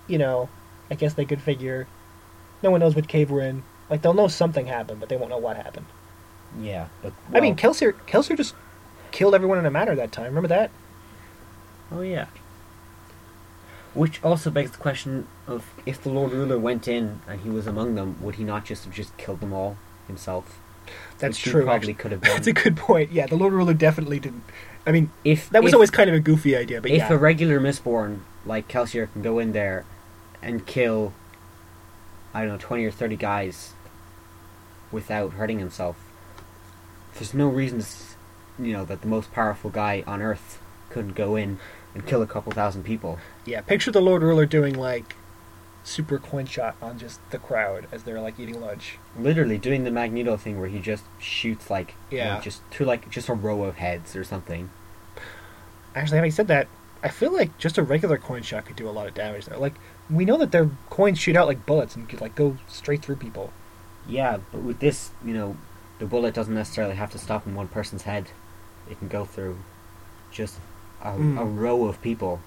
[0.09, 0.49] you know,
[0.91, 1.87] I guess they could figure.
[2.63, 3.63] No one knows what cave we're in.
[3.89, 5.87] Like they'll know something happened, but they won't know what happened.
[6.59, 8.55] Yeah, but I mean, Kelsier Kelsier just
[9.13, 10.27] killed everyone in a matter that time.
[10.27, 10.71] Remember that?
[11.93, 12.27] Oh yeah.
[13.93, 17.67] Which also begs the question of if the Lord Ruler went in and he was
[17.67, 19.77] among them, would he not just have just killed them all
[20.07, 20.61] himself?
[21.19, 21.65] That's Which he true.
[21.65, 22.35] Probably could have done.
[22.35, 23.11] That's a good point.
[23.13, 24.45] Yeah, the Lord Ruler definitely didn't.
[24.87, 27.13] I mean, if that was if, always kind of a goofy idea, but if yeah.
[27.13, 29.85] a regular Mistborn like Kelsier can go in there
[30.41, 31.13] and kill,
[32.33, 33.75] I don't know, twenty or thirty guys
[34.91, 35.97] without hurting himself,
[37.21, 37.85] there's no reason,
[38.59, 40.59] you know, that the most powerful guy on Earth
[40.89, 41.59] couldn't go in
[41.95, 43.19] and kill a couple thousand people.
[43.45, 45.15] yeah, picture the Lord Ruler doing like
[45.85, 48.99] super coin shot on just the crowd as they're like eating lunch.
[49.19, 52.41] literally doing the Magneto thing where he just shoots like you know, Yeah.
[52.41, 54.71] just to like just a row of heads or something.
[55.95, 56.69] Actually, having said that,
[57.03, 59.59] I feel like just a regular coin shot could do a lot of damage there.
[59.59, 59.75] Like
[60.09, 63.17] we know that their coins shoot out like bullets and could like go straight through
[63.17, 63.53] people.
[64.07, 65.57] Yeah, but with this, you know,
[66.01, 68.27] the bullet doesn't necessarily have to stop in one person's head.
[68.91, 69.59] It can go through
[70.33, 70.59] just
[71.03, 71.39] a, Mm.
[71.41, 72.41] a row of people.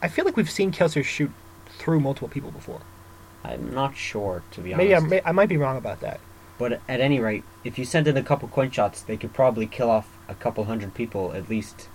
[0.00, 1.30] I feel like we've seen Kelsier shoot
[1.78, 2.80] through multiple people before.
[3.44, 5.10] I'm not sure to be Maybe honest.
[5.10, 6.20] may, I might be wrong about that.
[6.56, 9.66] But at any rate, if you send in a couple coin shots, they could probably
[9.66, 11.88] kill off a couple hundred people at least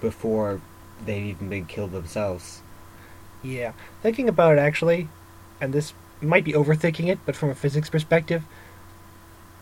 [0.00, 0.60] before
[1.04, 2.62] they've even been killed themselves.
[3.42, 3.72] Yeah,
[4.02, 5.08] thinking about it actually,
[5.60, 8.42] and this might be overthinking it, but from a physics perspective,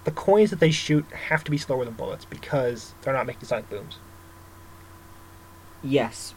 [0.06, 3.44] the coins that they shoot have to be slower than bullets because they're not making
[3.46, 3.98] sonic booms.
[5.82, 6.34] Yes,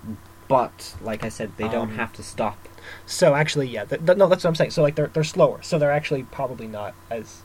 [0.47, 2.57] but like I said, they don't Um, have to stop.
[3.05, 4.71] So actually, yeah, th- th- no, that's what I'm saying.
[4.71, 7.43] So like they're they're slower, so they're actually probably not as.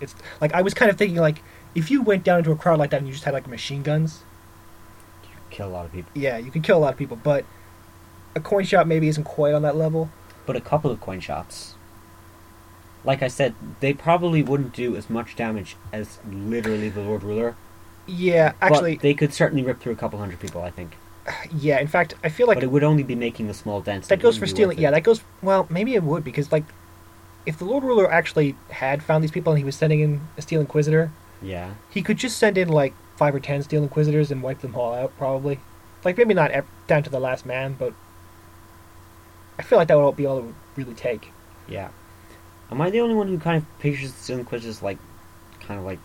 [0.00, 1.42] It's like I was kind of thinking like
[1.74, 3.82] if you went down into a crowd like that and you just had like machine
[3.82, 4.22] guns,
[5.24, 6.10] you Kill a lot of people.
[6.14, 7.44] yeah, you could kill a lot of people, but
[8.34, 10.10] a coin shot maybe isn't quite on that level.
[10.44, 11.76] but a couple of coin shots.
[13.04, 17.56] Like I said, they probably wouldn't do as much damage as literally the Lord Ruler.
[18.06, 20.62] Yeah, actually, but they could certainly rip through a couple hundred people.
[20.62, 20.96] I think,
[21.56, 21.80] yeah.
[21.80, 24.04] In fact, I feel like but it would only be making a small dent.
[24.08, 24.78] that goes for stealing.
[24.78, 25.22] Yeah, that goes.
[25.42, 26.64] Well, maybe it would because like,
[27.46, 30.42] if the Lord Ruler actually had found these people and he was sending in a
[30.42, 34.42] Steel Inquisitor, yeah, he could just send in like five or ten Steel Inquisitors and
[34.42, 35.16] wipe them all out.
[35.18, 35.58] Probably,
[36.04, 37.94] like maybe not ev- down to the last man, but
[39.58, 41.32] I feel like that would be all it would really take.
[41.68, 41.88] yeah.
[42.72, 44.98] Am I the only one who kind of pictures the Steel Inquisitors like,
[45.60, 45.98] kind of like,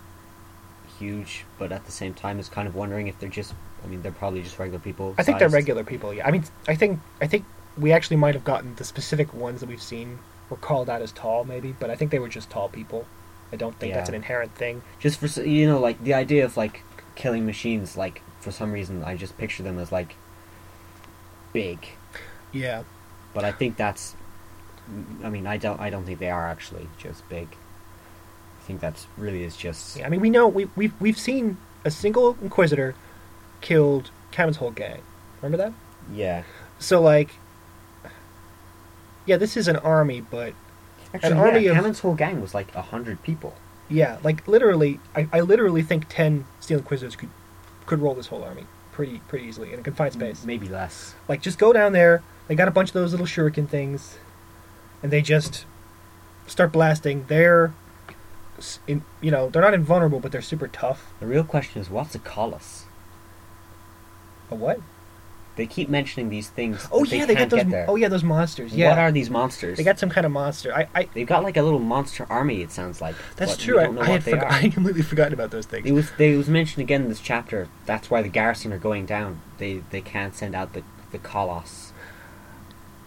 [1.00, 3.54] huge, but at the same time is kind of wondering if they're just?
[3.84, 5.16] I mean, they're probably just regular people.
[5.18, 6.14] I think they're regular people.
[6.14, 7.46] Yeah, I mean, I think I think
[7.78, 11.12] we actually might have gotten the specific ones that we've seen were called out as
[11.12, 13.06] tall, maybe, but I think they were just tall people.
[13.52, 14.82] I don't think that's an inherent thing.
[15.00, 16.82] Just for you know, like the idea of like
[17.16, 17.96] killing machines.
[17.96, 20.16] Like for some reason, I just picture them as like
[21.54, 21.80] big.
[22.52, 22.84] Yeah.
[23.34, 24.16] but I think that's.
[25.24, 25.80] I mean, I don't.
[25.80, 27.48] I don't think they are actually just big.
[27.52, 29.98] I think that's really is just.
[29.98, 32.96] Yeah, I mean, we know we we've we've seen a single Inquisitor
[33.62, 35.02] killed Camon's whole gang.
[35.42, 35.74] Remember that?
[36.14, 36.44] Yeah.
[36.80, 37.32] So like,
[39.26, 40.54] yeah, this is an army, but
[41.14, 43.54] Actually, An yeah, army of- whole gang was like a hundred people.
[43.90, 47.30] yeah, like literally, I, I literally think ten Steel Inquisitors could
[47.86, 50.44] could roll this whole army pretty pretty easily in a confined space.
[50.44, 51.16] maybe less.
[51.30, 52.22] Like, just go down there.
[52.48, 54.18] They got a bunch of those little shuriken things,
[55.02, 55.66] and they just
[56.46, 57.26] start blasting.
[57.28, 57.74] They're,
[58.88, 61.14] in, you know, they're not invulnerable, but they're super tough.
[61.20, 62.84] The real question is, what's a koloss?
[64.50, 64.80] A what?
[65.58, 66.88] they keep mentioning these things.
[66.92, 67.64] Oh yeah, they they got those.
[67.64, 67.90] get.
[67.90, 68.74] Oh yeah, those monsters.
[68.74, 69.78] Yeah, What are these monsters?
[69.78, 70.74] they got some kind of monster.
[70.74, 72.62] I, I They've got like a little monster army.
[72.62, 73.16] It sounds like.
[73.36, 73.80] that's but true.
[73.80, 74.56] I, don't know I what had they forgot, are.
[74.66, 75.86] I completely forgotten about those things.
[75.86, 77.68] It was they was mentioned again in this chapter.
[77.86, 79.42] That's why the garrison are going down.
[79.58, 81.92] They they can't send out the the koloss.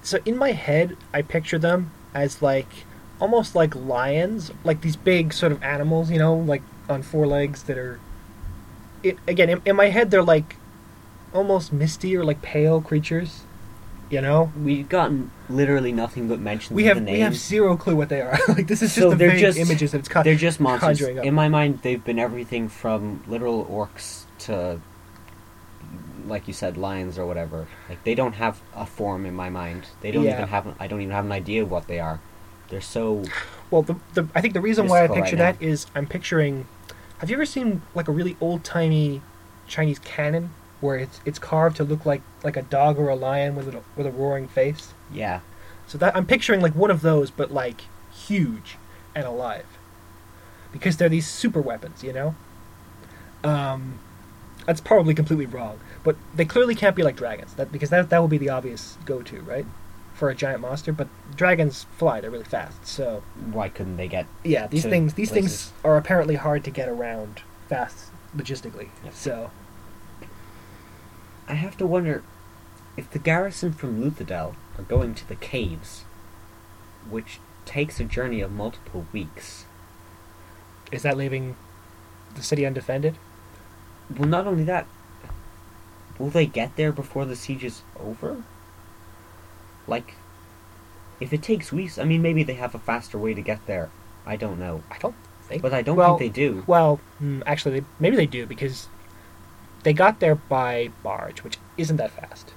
[0.03, 2.69] So in my head, I picture them as like
[3.21, 7.63] almost like lions, like these big sort of animals, you know, like on four legs
[7.65, 8.01] that are.
[9.03, 10.57] It again in, in my head, they're like
[11.33, 13.43] almost misty or like pale creatures,
[14.11, 14.53] you know.
[14.63, 18.21] We've gotten literally nothing but mentions We of have we have zero clue what they
[18.21, 18.39] are.
[18.49, 21.01] like this is just So the they're just- images that it's con- They're just monsters.
[21.01, 24.81] In my mind, they've been everything from literal orcs to,
[26.27, 27.67] like you said, lions or whatever.
[27.89, 29.87] Like they don't have a form in my mind.
[30.01, 30.35] They don't Yeah.
[30.39, 30.75] even have.
[30.79, 32.21] I don't even have an idea of what they are.
[32.69, 33.25] They're so.
[33.71, 36.67] Well, the, the I think the reason why I picture right that is I'm picturing.
[37.19, 39.23] Have you ever seen like a really old timey
[39.69, 40.51] Chinese cannon
[40.81, 43.83] where it's it's carved to look like like a dog or a lion with a
[43.97, 44.95] with a roaring face?
[45.13, 45.41] Yeah.
[45.87, 48.77] So that I'm picturing like one of those, but like huge
[49.15, 49.67] and alive,
[50.73, 52.35] because they're these super weapons, you know.
[53.43, 53.99] Um,
[54.67, 57.55] that's probably completely wrong, but they clearly can't be like dragons.
[57.55, 59.67] That because that that will be the obvious go-to, right,
[60.15, 60.93] for a giant monster.
[60.93, 62.87] But dragons fly; they're really fast.
[62.87, 63.23] So
[63.53, 64.27] Why couldn't they get?
[64.45, 65.67] yeah, these things these places.
[65.67, 68.89] things are apparently hard to get around fast logistically.
[69.05, 69.15] Yep.
[69.15, 69.51] So
[71.49, 72.23] I have to wonder
[72.97, 76.05] if the garrison from Luthadel are going to the caves,
[77.09, 79.65] which takes a journey of multiple weeks.
[80.91, 81.57] is that leaving
[82.35, 83.17] the city undefended?
[84.17, 84.87] Well, not only that,
[86.21, 88.45] will they get there before the siege is over?
[89.87, 90.15] Like,
[91.19, 93.89] if it takes weeks, I mean, maybe they have a faster way to get there.
[94.27, 94.83] I don't know.
[94.91, 95.15] I don't
[95.49, 95.63] think.
[95.63, 96.63] But I don't Well, think they do.
[96.67, 98.89] Well, mm, actually, they, maybe they do because
[99.83, 102.53] they got there by barge, which isn't that fast.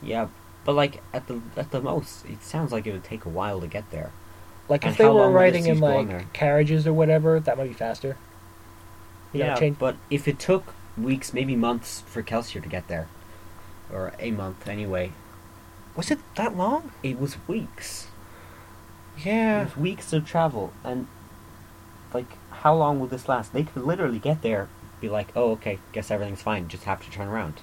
[0.00, 0.28] Yeah,
[0.64, 3.60] but like, at the at the most, it sounds like it would take a while
[3.60, 4.12] to get there.
[4.68, 7.58] Like And if they were riding in siege go on like carriages or whatever, that
[7.58, 8.16] might be faster.
[9.32, 12.88] You know, yeah, change- but if it took weeks, maybe months for Kelsier to get
[12.88, 13.08] there,
[13.92, 15.12] or a month anyway,
[15.96, 16.92] Was it that long?
[17.02, 18.08] it was weeks.
[19.18, 19.64] It Yeah.
[19.64, 21.06] was weeks of travel, and
[22.14, 23.52] like, how long will this last?
[23.52, 24.68] They could literally get there,
[25.00, 26.68] be like, "Oh, okay, guess everything's fine.
[26.68, 27.60] Just have to turn around."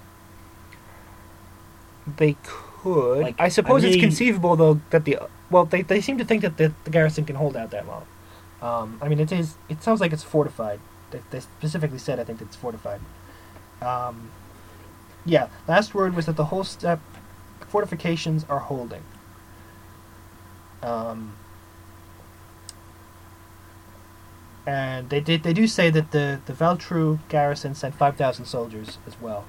[2.06, 3.22] They could.
[3.22, 5.20] Like, I suppose I it's conceivable though that the
[5.50, 8.06] well, they they seem to think that the, the garrison can hold out that long.
[8.62, 9.56] Um, I mean, it is.
[9.70, 10.80] It sounds like it's fortified.
[11.12, 13.02] They, they specifically said I think it's fortified.
[13.82, 14.32] Um,
[15.26, 15.50] yeah.
[15.68, 17.00] Last word was that the Holstep
[17.68, 19.04] fortifications are holding.
[20.82, 21.34] Um,
[24.66, 25.44] and they did.
[25.44, 29.46] They do say that the the Valtroux garrison sent five thousand soldiers as well.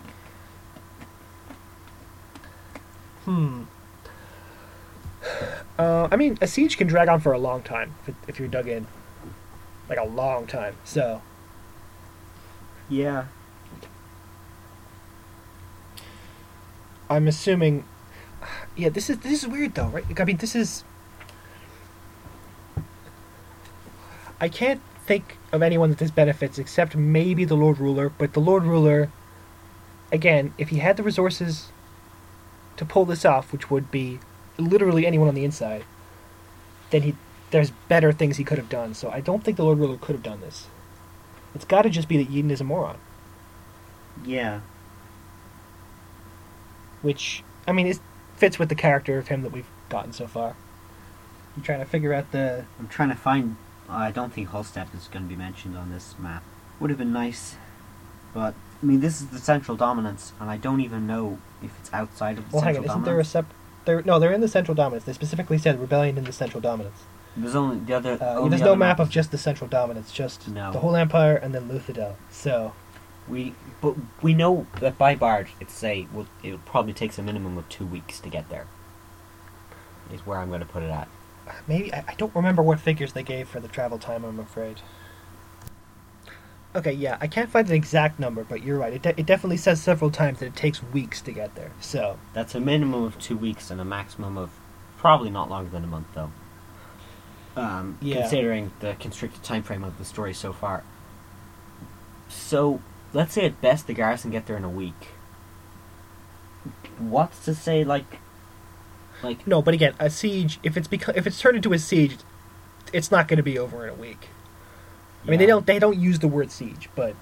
[3.24, 3.64] Hmm.
[5.78, 8.48] Uh, I mean, a siege can drag on for a long time if, if you're
[8.48, 8.88] dug in,
[9.88, 10.74] like a long time.
[10.82, 11.22] So
[12.88, 13.26] Yeah.
[17.10, 17.84] I'm assuming.
[18.76, 20.04] Yeah, this is this is weird though, right?
[20.18, 20.84] I mean, this is.
[24.40, 28.40] I can't think of anyone that this benefits except maybe the Lord Ruler, but the
[28.40, 29.10] Lord Ruler,
[30.12, 31.72] again, if he had the resources
[32.76, 34.20] to pull this off, which would be
[34.58, 35.84] literally anyone on the inside,
[36.90, 37.14] then he
[37.50, 38.94] there's better things he could have done.
[38.94, 40.66] So I don't think the Lord Ruler could have done this.
[41.54, 42.98] It's got to just be that Yeden is a moron,
[44.24, 44.60] Yeah.
[47.02, 47.98] Which I mean, it
[48.36, 50.56] fits with the character of him that we've gotten so far.
[51.56, 53.56] I'm trying to figure out the I'm trying to find.
[53.88, 56.42] I don't think Holstep is going to be mentioned on this map.
[56.78, 57.56] Would have been nice,
[58.34, 61.92] but I mean, this is the central dominance, and I don't even know if it's
[61.92, 62.62] outside of the central dominance.
[62.62, 62.96] Well, hang central on.
[62.96, 64.04] Isn't there a dominance.
[64.04, 64.06] sep?
[64.06, 65.04] No, they're in the central dominance.
[65.04, 67.02] They specifically said rebellion in the central dominance.
[67.36, 68.18] There's only the other.
[68.20, 70.70] Uh, only there's other no map of just the central dominance, just No.
[70.72, 72.14] the whole empire and then Luthadel.
[72.30, 72.72] So
[73.28, 77.58] We, but we know that by barge, it's say well, it probably takes a minimum
[77.58, 78.66] of two weeks to get there.
[80.12, 81.08] Is where I'm going to put it at.
[81.66, 84.24] maybe I, I don't remember what figures they gave for the travel time.
[84.24, 84.80] I'm afraid.
[86.74, 88.92] Okay, yeah, I can't find an exact number, but you're right.
[88.92, 91.72] It, de- it definitely says several times that it takes weeks to get there.
[91.80, 94.50] So That's a minimum of two weeks and a maximum of
[94.98, 96.30] probably not longer than a month, though.
[97.56, 98.20] Um, Yeah.
[98.20, 100.84] Considering the constricted time frame of the story so far.
[102.28, 102.80] So,
[103.12, 105.08] let's say at best the garrison get there in a week.
[106.98, 108.18] What's to say, like,
[109.22, 110.58] like no, but again, a siege.
[110.62, 112.16] If it's beco- if it's turned into a siege,
[112.92, 114.28] it's not going to be over in a week.
[115.24, 117.14] I mean, they don't they don't use the word siege, but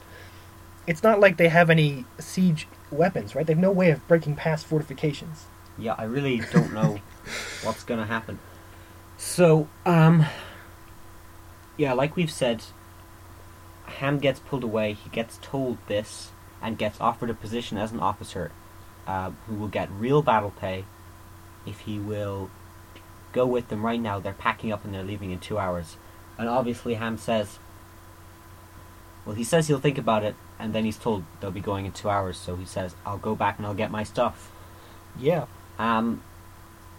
[0.87, 3.47] it's not like they have any siege weapons, right?
[3.47, 5.47] They have no way of breaking past fortifications.
[5.79, 7.01] Yeah, I really don't know
[7.63, 8.39] what's gonna happen.
[9.17, 10.27] So, um,
[11.77, 12.63] yeah, like we've said,
[13.87, 14.93] Ham gets pulled away.
[14.93, 16.31] He gets told this
[16.63, 18.53] and gets offered a position as an officer,
[19.07, 20.85] uh, who will get real battle pay
[21.67, 22.51] if he will
[23.33, 24.19] go with them right now.
[24.19, 25.97] They're packing up and they're leaving in two hours.
[26.39, 27.59] And obviously, Ham says,
[29.25, 31.93] well, he says he'll think about it, and then he's told they'll be going in
[31.93, 32.37] two hours.
[32.37, 34.53] So he says, I'll go back and I'll get my stuff.
[35.19, 35.47] Yeah.
[35.79, 36.23] Um,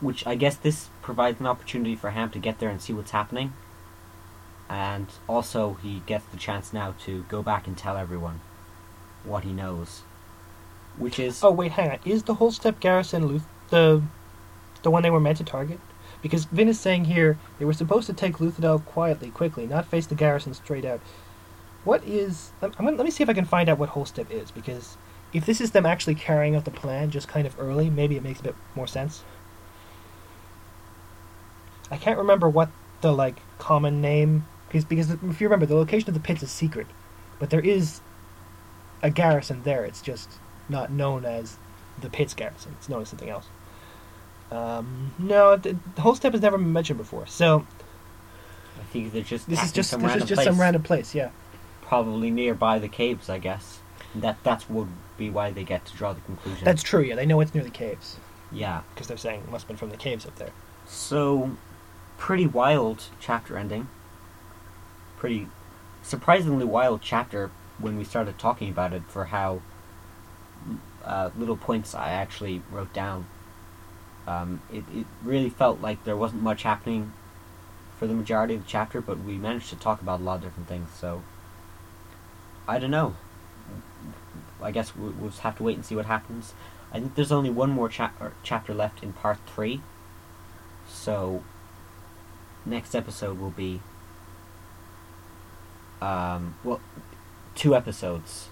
[0.02, 3.12] which I guess this provides an opportunity for Ham to get there and see what's
[3.12, 3.54] happening.
[4.69, 8.41] And also, he gets the chance now to go back and tell everyone
[9.23, 10.02] what he knows.
[10.98, 11.44] Which is.
[11.44, 11.99] Oh wait, hang on.
[12.06, 14.02] Is the Holstep garrison Luth- the
[14.81, 15.80] the one they were meant to target?
[16.22, 20.07] Because Vin is saying here they were supposed to take Luthadel quietly, quickly, not face
[20.07, 20.99] the garrison straight out.
[21.84, 22.52] What is?
[22.61, 24.52] I'm, I'm let me see if I can find out what Holstep is.
[24.52, 24.98] Because
[25.34, 28.23] if this is them actually carrying out the plan just kind of early, maybe it
[28.23, 29.23] makes a bit more sense.
[31.89, 32.69] I can't remember what
[33.02, 36.52] the like common name because because if you remember the location of the pits is
[36.52, 36.88] secret,
[37.39, 38.02] but there is
[39.02, 39.85] a garrison there.
[39.85, 40.30] It's just
[40.69, 41.57] not known as
[41.99, 42.76] the Pits garrison.
[42.77, 43.48] It's known as something else.
[44.52, 47.26] Um, no, the, the Holstep has never been mentioned before.
[47.27, 47.65] So
[48.80, 49.49] I think they're just.
[49.49, 51.15] this is just some this is random just some place, random place.
[51.15, 51.30] Yeah.
[51.81, 53.80] Probably nearby the caves, I guess.
[54.15, 56.64] That that's would be why they get to draw the conclusion.
[56.64, 57.02] That's true.
[57.02, 58.18] Yeah, they know it's near the caves
[58.52, 58.81] yeah.
[58.94, 60.52] because they're saying it must have been from the caves up there.
[60.85, 61.57] So,
[62.18, 63.89] pretty wild chapter ending.
[65.18, 65.48] Pretty
[66.03, 69.61] surprisingly wild chapter when we started talking about it for how
[71.03, 73.27] uh, little points I actually wrote down.
[74.27, 77.14] Um, it, it really felt like there wasn't much happening
[77.98, 80.44] for the majority of the chapter, but we managed to talk about a lot of
[80.44, 81.23] different things, so
[82.68, 83.15] I don't know.
[84.61, 86.53] I guess we- we'll just have to wait and see what happens.
[86.91, 87.89] I think there's only one more
[88.19, 89.81] or chapter left in part three,
[90.88, 91.44] so
[92.65, 93.81] next episode will be
[96.02, 96.80] um, well,
[97.56, 98.49] two episodes,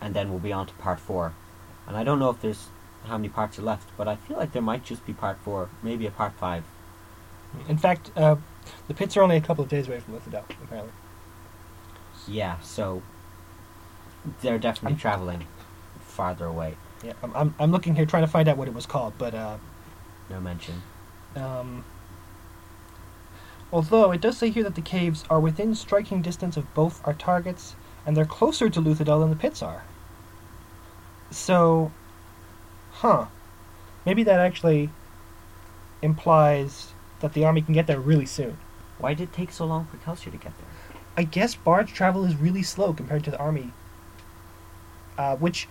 [0.00, 1.34] and then we'll be on to part four.
[1.86, 2.68] And I don't know if there's
[3.06, 5.68] how many parts are left, but I feel like there might just be part four,
[5.82, 6.64] maybe a part five.
[7.68, 8.36] In fact, uh,
[8.88, 10.92] the pits are only a couple of days away from Luthadel, apparently.
[12.28, 13.02] Yeah, so
[14.40, 15.46] they're definitely I'm- traveling
[16.00, 16.76] farther away.
[17.04, 19.34] Yeah, I'm, I'm, I'm looking here trying to find out what it was called, but
[19.34, 19.56] uh,
[20.30, 20.82] No mention.
[21.34, 21.84] Um,
[23.72, 27.14] although it does say here that the caves are within striking distance of both our
[27.14, 27.74] targets,
[28.06, 29.84] and they're closer to Luthadel than the pits are.
[31.30, 31.90] So,
[32.92, 33.26] huh?
[34.04, 34.90] Maybe that actually
[36.02, 38.58] implies that the army can get there really soon.
[38.98, 40.98] Why did it take so long for Kelsier to get there?
[41.16, 43.72] I guess barge travel is really slow compared to the army.
[45.16, 45.68] Uh, which,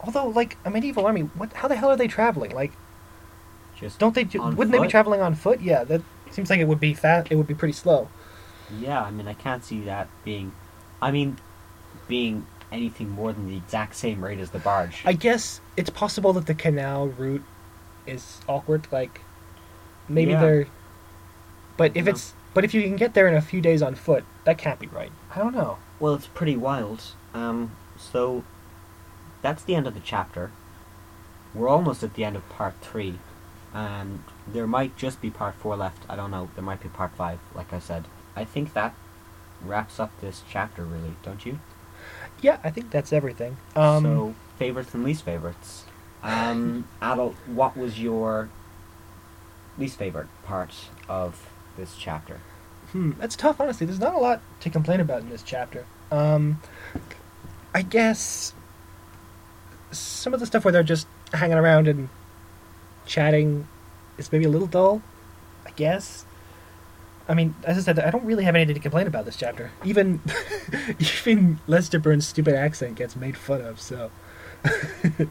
[0.00, 1.52] although like a medieval army, what?
[1.52, 2.52] How the hell are they traveling?
[2.52, 2.72] Like,
[3.78, 4.24] Just don't they?
[4.38, 4.90] on wouldn't they be foot?
[4.90, 5.60] traveling on foot?
[5.60, 7.28] Yeah, that seems like it would be fast.
[7.30, 8.08] It would be pretty slow.
[8.78, 10.52] Yeah, I mean, I can't see that being.
[11.00, 11.38] I mean,
[12.08, 15.02] being anything more than the exact same rate as the barge.
[15.04, 17.44] I guess it's possible that the canal route
[18.06, 18.88] is awkward.
[18.90, 19.20] Like,
[20.08, 20.40] maybe Yeah.
[20.40, 20.66] they're.
[21.76, 22.10] But if Yeah.
[22.12, 24.78] it's but if you can get there in a few days on foot, that can't
[24.80, 25.12] be right.
[25.34, 25.76] I don't know.
[26.00, 27.02] Well, it's pretty wild.
[27.34, 28.44] Um, so
[29.42, 30.50] that's the end of the chapter.
[31.54, 33.18] We're almost at the end of part three,
[33.74, 36.04] and there might just be part four left.
[36.08, 36.48] I don't know.
[36.54, 38.04] There might be part five, like I said.
[38.34, 38.94] I think that
[39.62, 41.58] wraps up this chapter, really, don't you?
[42.40, 43.56] Yeah, I think that's everything.
[43.74, 45.84] Um, so favorites and least favorites.
[46.22, 48.48] Um, adult, what was your
[49.78, 50.74] least favorite part
[51.08, 52.40] of this chapter?
[52.92, 53.86] Hmm, that's tough, honestly.
[53.86, 55.86] There's not a lot to complain about in this chapter.
[56.10, 56.60] Um,
[57.74, 58.54] I guess
[59.90, 62.08] some of the stuff where they're just hanging around and
[63.06, 63.66] chatting
[64.18, 65.02] is maybe a little dull.
[65.66, 66.24] I guess.
[67.28, 69.72] I mean, as I said, I don't really have anything to complain about this chapter.
[69.84, 70.20] Even,
[71.00, 73.80] even Lestibournes' stupid accent gets made fun of.
[73.80, 74.12] So,
[75.18, 75.26] Yeah.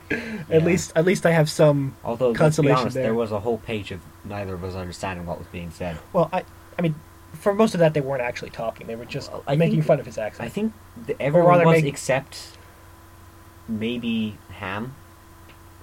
[0.49, 1.95] at least, at least I have some.
[2.03, 3.03] Although, Consolation honest, there.
[3.03, 5.97] there was a whole page of neither of us understanding what was being said.
[6.11, 6.43] Well, I,
[6.77, 6.95] I mean,
[7.31, 8.87] for most of that, they weren't actually talking.
[8.87, 10.45] They were just Well, making think- fun of his accent.
[10.45, 10.73] I think
[11.05, 12.57] the, everyone was make- except
[13.69, 14.95] maybe Ham,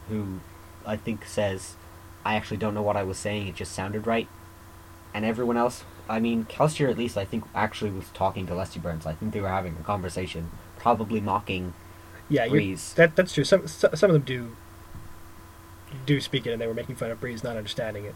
[0.09, 0.41] who
[0.87, 1.77] I think says,
[2.25, 3.47] "I actually don't know what I was saying.
[3.49, 4.29] It just sounded right."
[5.15, 9.05] And everyone else, I mean, Kelsier at least, I think actually was talking to Lestibournes.
[9.07, 11.75] I think they were having a conversation, probably mocking.
[12.29, 12.95] yeah, Breeze.
[12.95, 13.45] that that's true.
[13.45, 14.57] Some some of them do
[16.07, 18.15] do speak it, and they were making fun of Breeze not understanding it.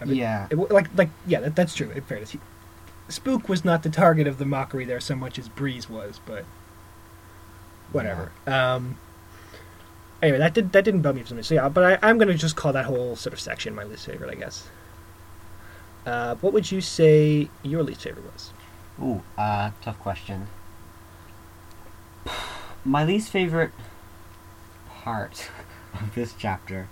[0.00, 0.48] I mean, Yeah.
[0.50, 1.90] it, like like yeah, that, that's true.
[1.90, 2.40] In fairness, he,
[3.08, 6.44] Spook was not the target of the mockery there so much as Breeze was, but
[7.92, 8.32] whatever.
[8.46, 8.98] Um,
[10.24, 11.56] anyway, that did that didn't bug me for some reason.
[11.56, 14.06] So yeah, but I, I'm gonna just call that whole sort of section my least
[14.06, 14.68] favorite, I guess.
[16.06, 18.52] Uh, what would you say your least favorite was?
[19.02, 20.48] Ooh, uh, tough question.
[22.84, 23.70] My least favorite
[24.88, 25.50] part
[25.94, 26.88] of this chapter.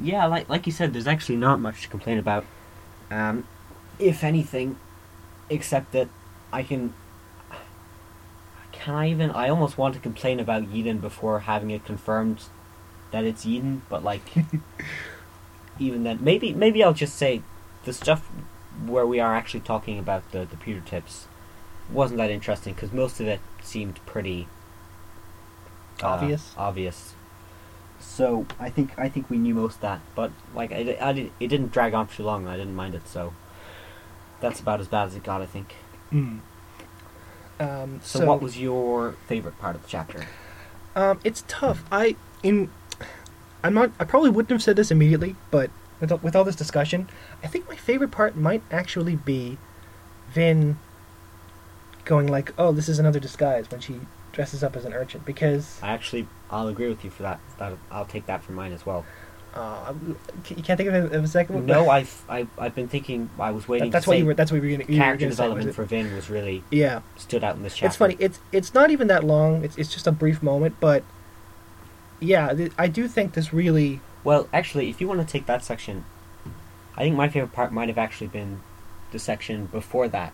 [0.00, 2.44] Yeah, like like you said, there's actually not much to complain about.
[3.10, 3.46] Um,
[3.98, 4.78] if anything,
[5.48, 6.08] except that
[6.52, 6.94] I can.
[8.80, 9.30] Can I even?
[9.30, 12.44] I almost want to complain about Yeden before having it confirmed
[13.10, 14.22] that it's Yeden, but like,
[15.78, 17.42] even then, maybe maybe I'll just say
[17.84, 18.26] the stuff
[18.86, 21.26] where we are actually talking about the the pewter tips
[21.92, 24.48] wasn't that interesting because most of it seemed pretty
[26.02, 26.54] uh, Obvious?
[26.56, 27.14] obvious.
[27.98, 31.32] So I think I think we knew most of that, but like I, I did,
[31.38, 32.46] it didn't drag on for too long.
[32.48, 33.34] I didn't mind it, so
[34.40, 35.74] that's about as bad as it got, I think.
[36.10, 36.40] Mm.
[37.60, 40.24] Um, So, what was your favorite part of the chapter?
[40.96, 41.84] Um, it's tough.
[41.92, 42.70] I in
[43.62, 43.90] I'm not.
[44.00, 45.70] I probably wouldn't have said this immediately, but
[46.00, 47.08] with all, with all this discussion,
[47.42, 49.58] I think my favorite part might actually be
[50.32, 50.78] Vin
[52.04, 54.00] going like, "Oh, this is another disguise" when she
[54.32, 57.40] dresses up as an urchin because I actually I'll agree with you for that.
[57.58, 59.04] That I'll take that for mine as well.
[59.54, 59.92] Uh,
[60.48, 61.66] you can't think of it of a second.
[61.66, 63.30] No, I've I've, I've been thinking.
[63.38, 63.90] I was waiting.
[63.90, 64.34] That, that's to what you were.
[64.34, 67.00] That's what you were you were character gonna say, development for Vin was really Yeah,
[67.16, 67.86] stood out in this chapter.
[67.86, 68.16] it's funny.
[68.18, 69.64] It's it's not even that long.
[69.64, 71.02] It's it's just a brief moment, but
[72.20, 74.00] yeah, th- I do think this really.
[74.22, 76.04] Well, actually, if you want to take that section,
[76.96, 78.60] I think my favorite part might have actually been
[79.12, 80.32] the section before that,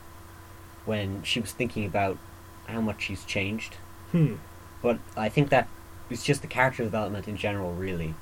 [0.85, 2.19] when she was thinking about
[2.67, 3.77] how much she's changed.
[4.13, 4.35] Hmm.
[4.83, 5.69] But I think that
[6.11, 8.15] it's just the character development in general, really,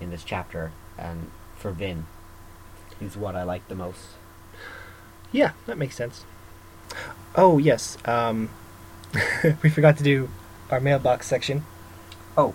[0.00, 2.06] in this chapter, and for Vin,
[3.00, 4.08] is what I like the most.
[5.32, 6.24] Yeah, that makes sense.
[7.34, 8.50] Oh yes, um,
[9.62, 10.28] we forgot to do
[10.70, 11.64] our mailbox section.
[12.36, 12.54] Oh.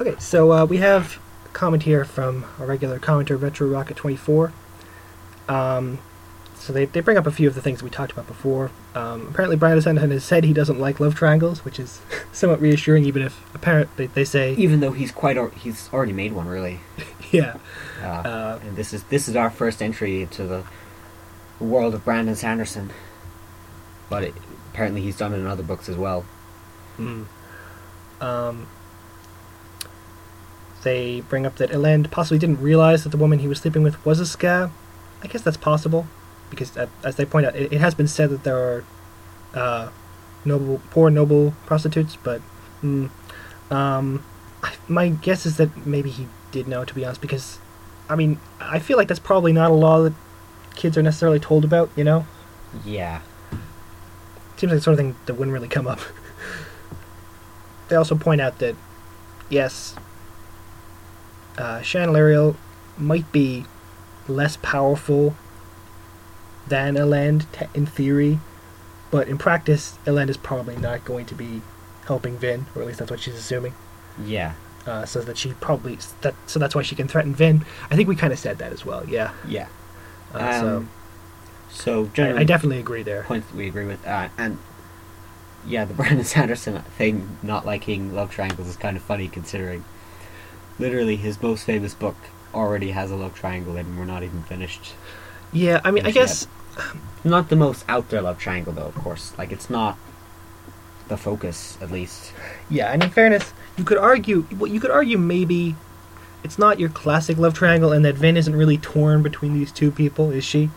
[0.00, 4.16] Okay, so uh, we have a comment here from our regular commenter, Retro Rocket Twenty
[4.16, 4.52] Four.
[5.48, 5.98] Um,
[6.64, 8.70] so they, they bring up a few of the things we talked about before.
[8.94, 12.00] Um, apparently, Brandon Sanderson has said he doesn't like love triangles, which is
[12.32, 16.48] somewhat reassuring, even if apparently they say, Even though he's quite, he's already made one,
[16.48, 16.80] really.
[17.30, 17.58] yeah,
[18.00, 20.64] Uh, Uh, and this is this is our first entry into the
[21.60, 22.90] world of Brandon Sanderson.
[24.08, 24.34] But it,
[24.72, 26.24] apparently, he's done it in other books as well.
[26.98, 27.26] Mm.
[28.22, 28.68] Um,
[30.82, 34.02] they bring up that Elend possibly didn't realize that the woman he was sleeping with
[34.06, 34.70] was a skaa.
[35.22, 36.06] I guess that's possible,
[36.54, 38.84] because uh, as they point out, it, it has been said that there are
[39.54, 39.88] uh,
[40.44, 42.40] noble, poor noble prostitutes, but
[42.82, 43.10] mm,
[43.70, 44.24] um,
[44.62, 47.58] I, my guess is that maybe he did know, to be honest, because
[48.08, 50.12] I mean, I feel like that's probably not a law that
[50.74, 51.90] kids are necessarily told about.
[51.96, 52.26] You know,
[52.84, 53.20] Yeah.
[54.56, 56.00] seems like the sort of thing that wouldn't really come up.
[57.88, 58.76] they also point out that,
[59.48, 59.94] yes,
[61.58, 62.56] uh, Shan Elariel
[62.98, 63.64] might be
[64.28, 65.34] less powerful
[66.66, 68.38] than Elend te- in theory,
[69.10, 71.62] but in practice, Elend is probably not going to be
[72.06, 73.74] helping Vin, or at least that's what she's assuming.
[74.24, 74.54] Yeah.
[74.86, 77.64] Uh, so that she probably that so that's why she can threaten Vin.
[77.90, 79.08] I think we kind of said that as well.
[79.08, 79.32] Yeah.
[79.48, 79.68] Yeah.
[80.34, 80.88] Uh, so Um,
[81.70, 83.22] So I, generally, I definitely agree there.
[83.24, 84.58] points that we agree with, uh, and
[85.66, 89.84] yeah, the Brandon Sanderson thing, not liking love triangles, is kind of funny considering
[90.78, 92.16] literally his most famous book
[92.52, 94.92] already has a love triangle in, and we're not even finished.
[95.54, 96.46] Yeah, I mean, I guess
[97.22, 99.32] Not the most out there love triangle though, of course.
[99.38, 99.96] Like it's not
[101.08, 102.32] the focus, at least.
[102.68, 105.76] Yeah, and in fairness, you could argue well, you could argue maybe
[106.42, 109.90] it's not your classic love triangle, and that Vin isn't really torn between these two
[109.90, 110.68] people, is she?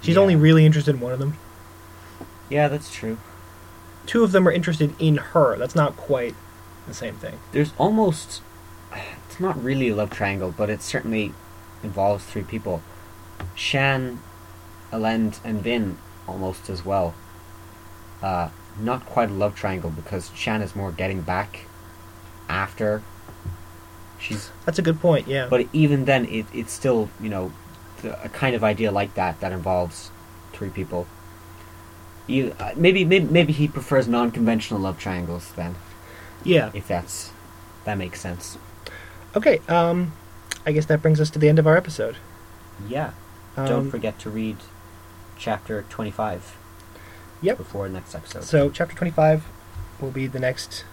[0.00, 0.22] She's Yeah.
[0.22, 1.36] only really interested in one of them.
[2.48, 3.18] Yeah, that's true.
[4.06, 5.56] Two of them are interested in her.
[5.58, 6.34] That's not quite
[6.88, 7.38] the same thing.
[7.52, 8.40] There's almost
[9.28, 11.34] it's not really a love triangle, but it certainly
[11.82, 12.82] involves three people.
[13.54, 14.20] Shan,
[14.92, 17.14] Elend, and Vin almost as well.
[18.22, 21.66] Uh, not quite a love triangle because Shan is more getting back
[22.48, 23.02] after
[24.18, 25.26] she's That's a good point.
[25.26, 25.46] Yeah.
[25.48, 27.52] but even then it, it's still you know
[28.02, 30.10] the, a kind of idea like that that involves
[30.52, 31.06] three people
[32.26, 35.74] you, uh, maybe, maybe maybe he prefers non-conventional love triangles then
[36.44, 36.70] yeah.
[36.74, 37.32] if that's
[37.84, 38.58] that makes sense
[39.36, 39.60] Okay.
[39.68, 40.12] Um,
[40.66, 42.16] I guess that brings us to the end of our episode.
[42.88, 43.12] yeah
[43.56, 44.56] Um, don't forget to read
[45.38, 46.56] chapter 25
[47.42, 47.56] Yep.
[47.56, 49.44] before next episode So chapter twenty-five
[50.00, 50.84] will be the next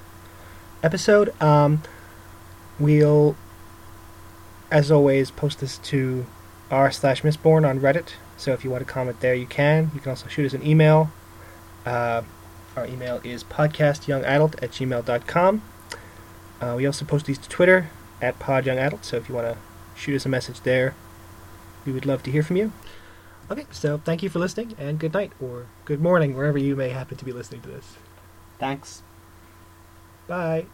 [0.82, 1.40] episode.
[1.42, 1.84] Um,
[2.80, 3.36] we'll,
[4.72, 6.26] as always, post this to
[6.72, 8.14] r slash mistborn on Reddit.
[8.38, 9.92] So if you want to comment there, you can.
[9.94, 11.10] You can also shoot us an email.
[11.86, 12.22] Uh,
[12.76, 15.62] Our email is podcastyoungadult at gmail.com.
[16.62, 17.90] Uh, we also post these to Twitter
[18.22, 19.58] at podyoungadult, so if you want to
[20.00, 20.96] shoot us a message there,
[21.88, 22.72] we would love to hear from you.
[23.50, 26.90] Okay, so thank you for listening, and good night or good morning, wherever you may
[26.90, 27.96] happen to be listening to this.
[28.60, 29.02] Thanks.
[30.28, 30.66] Bye.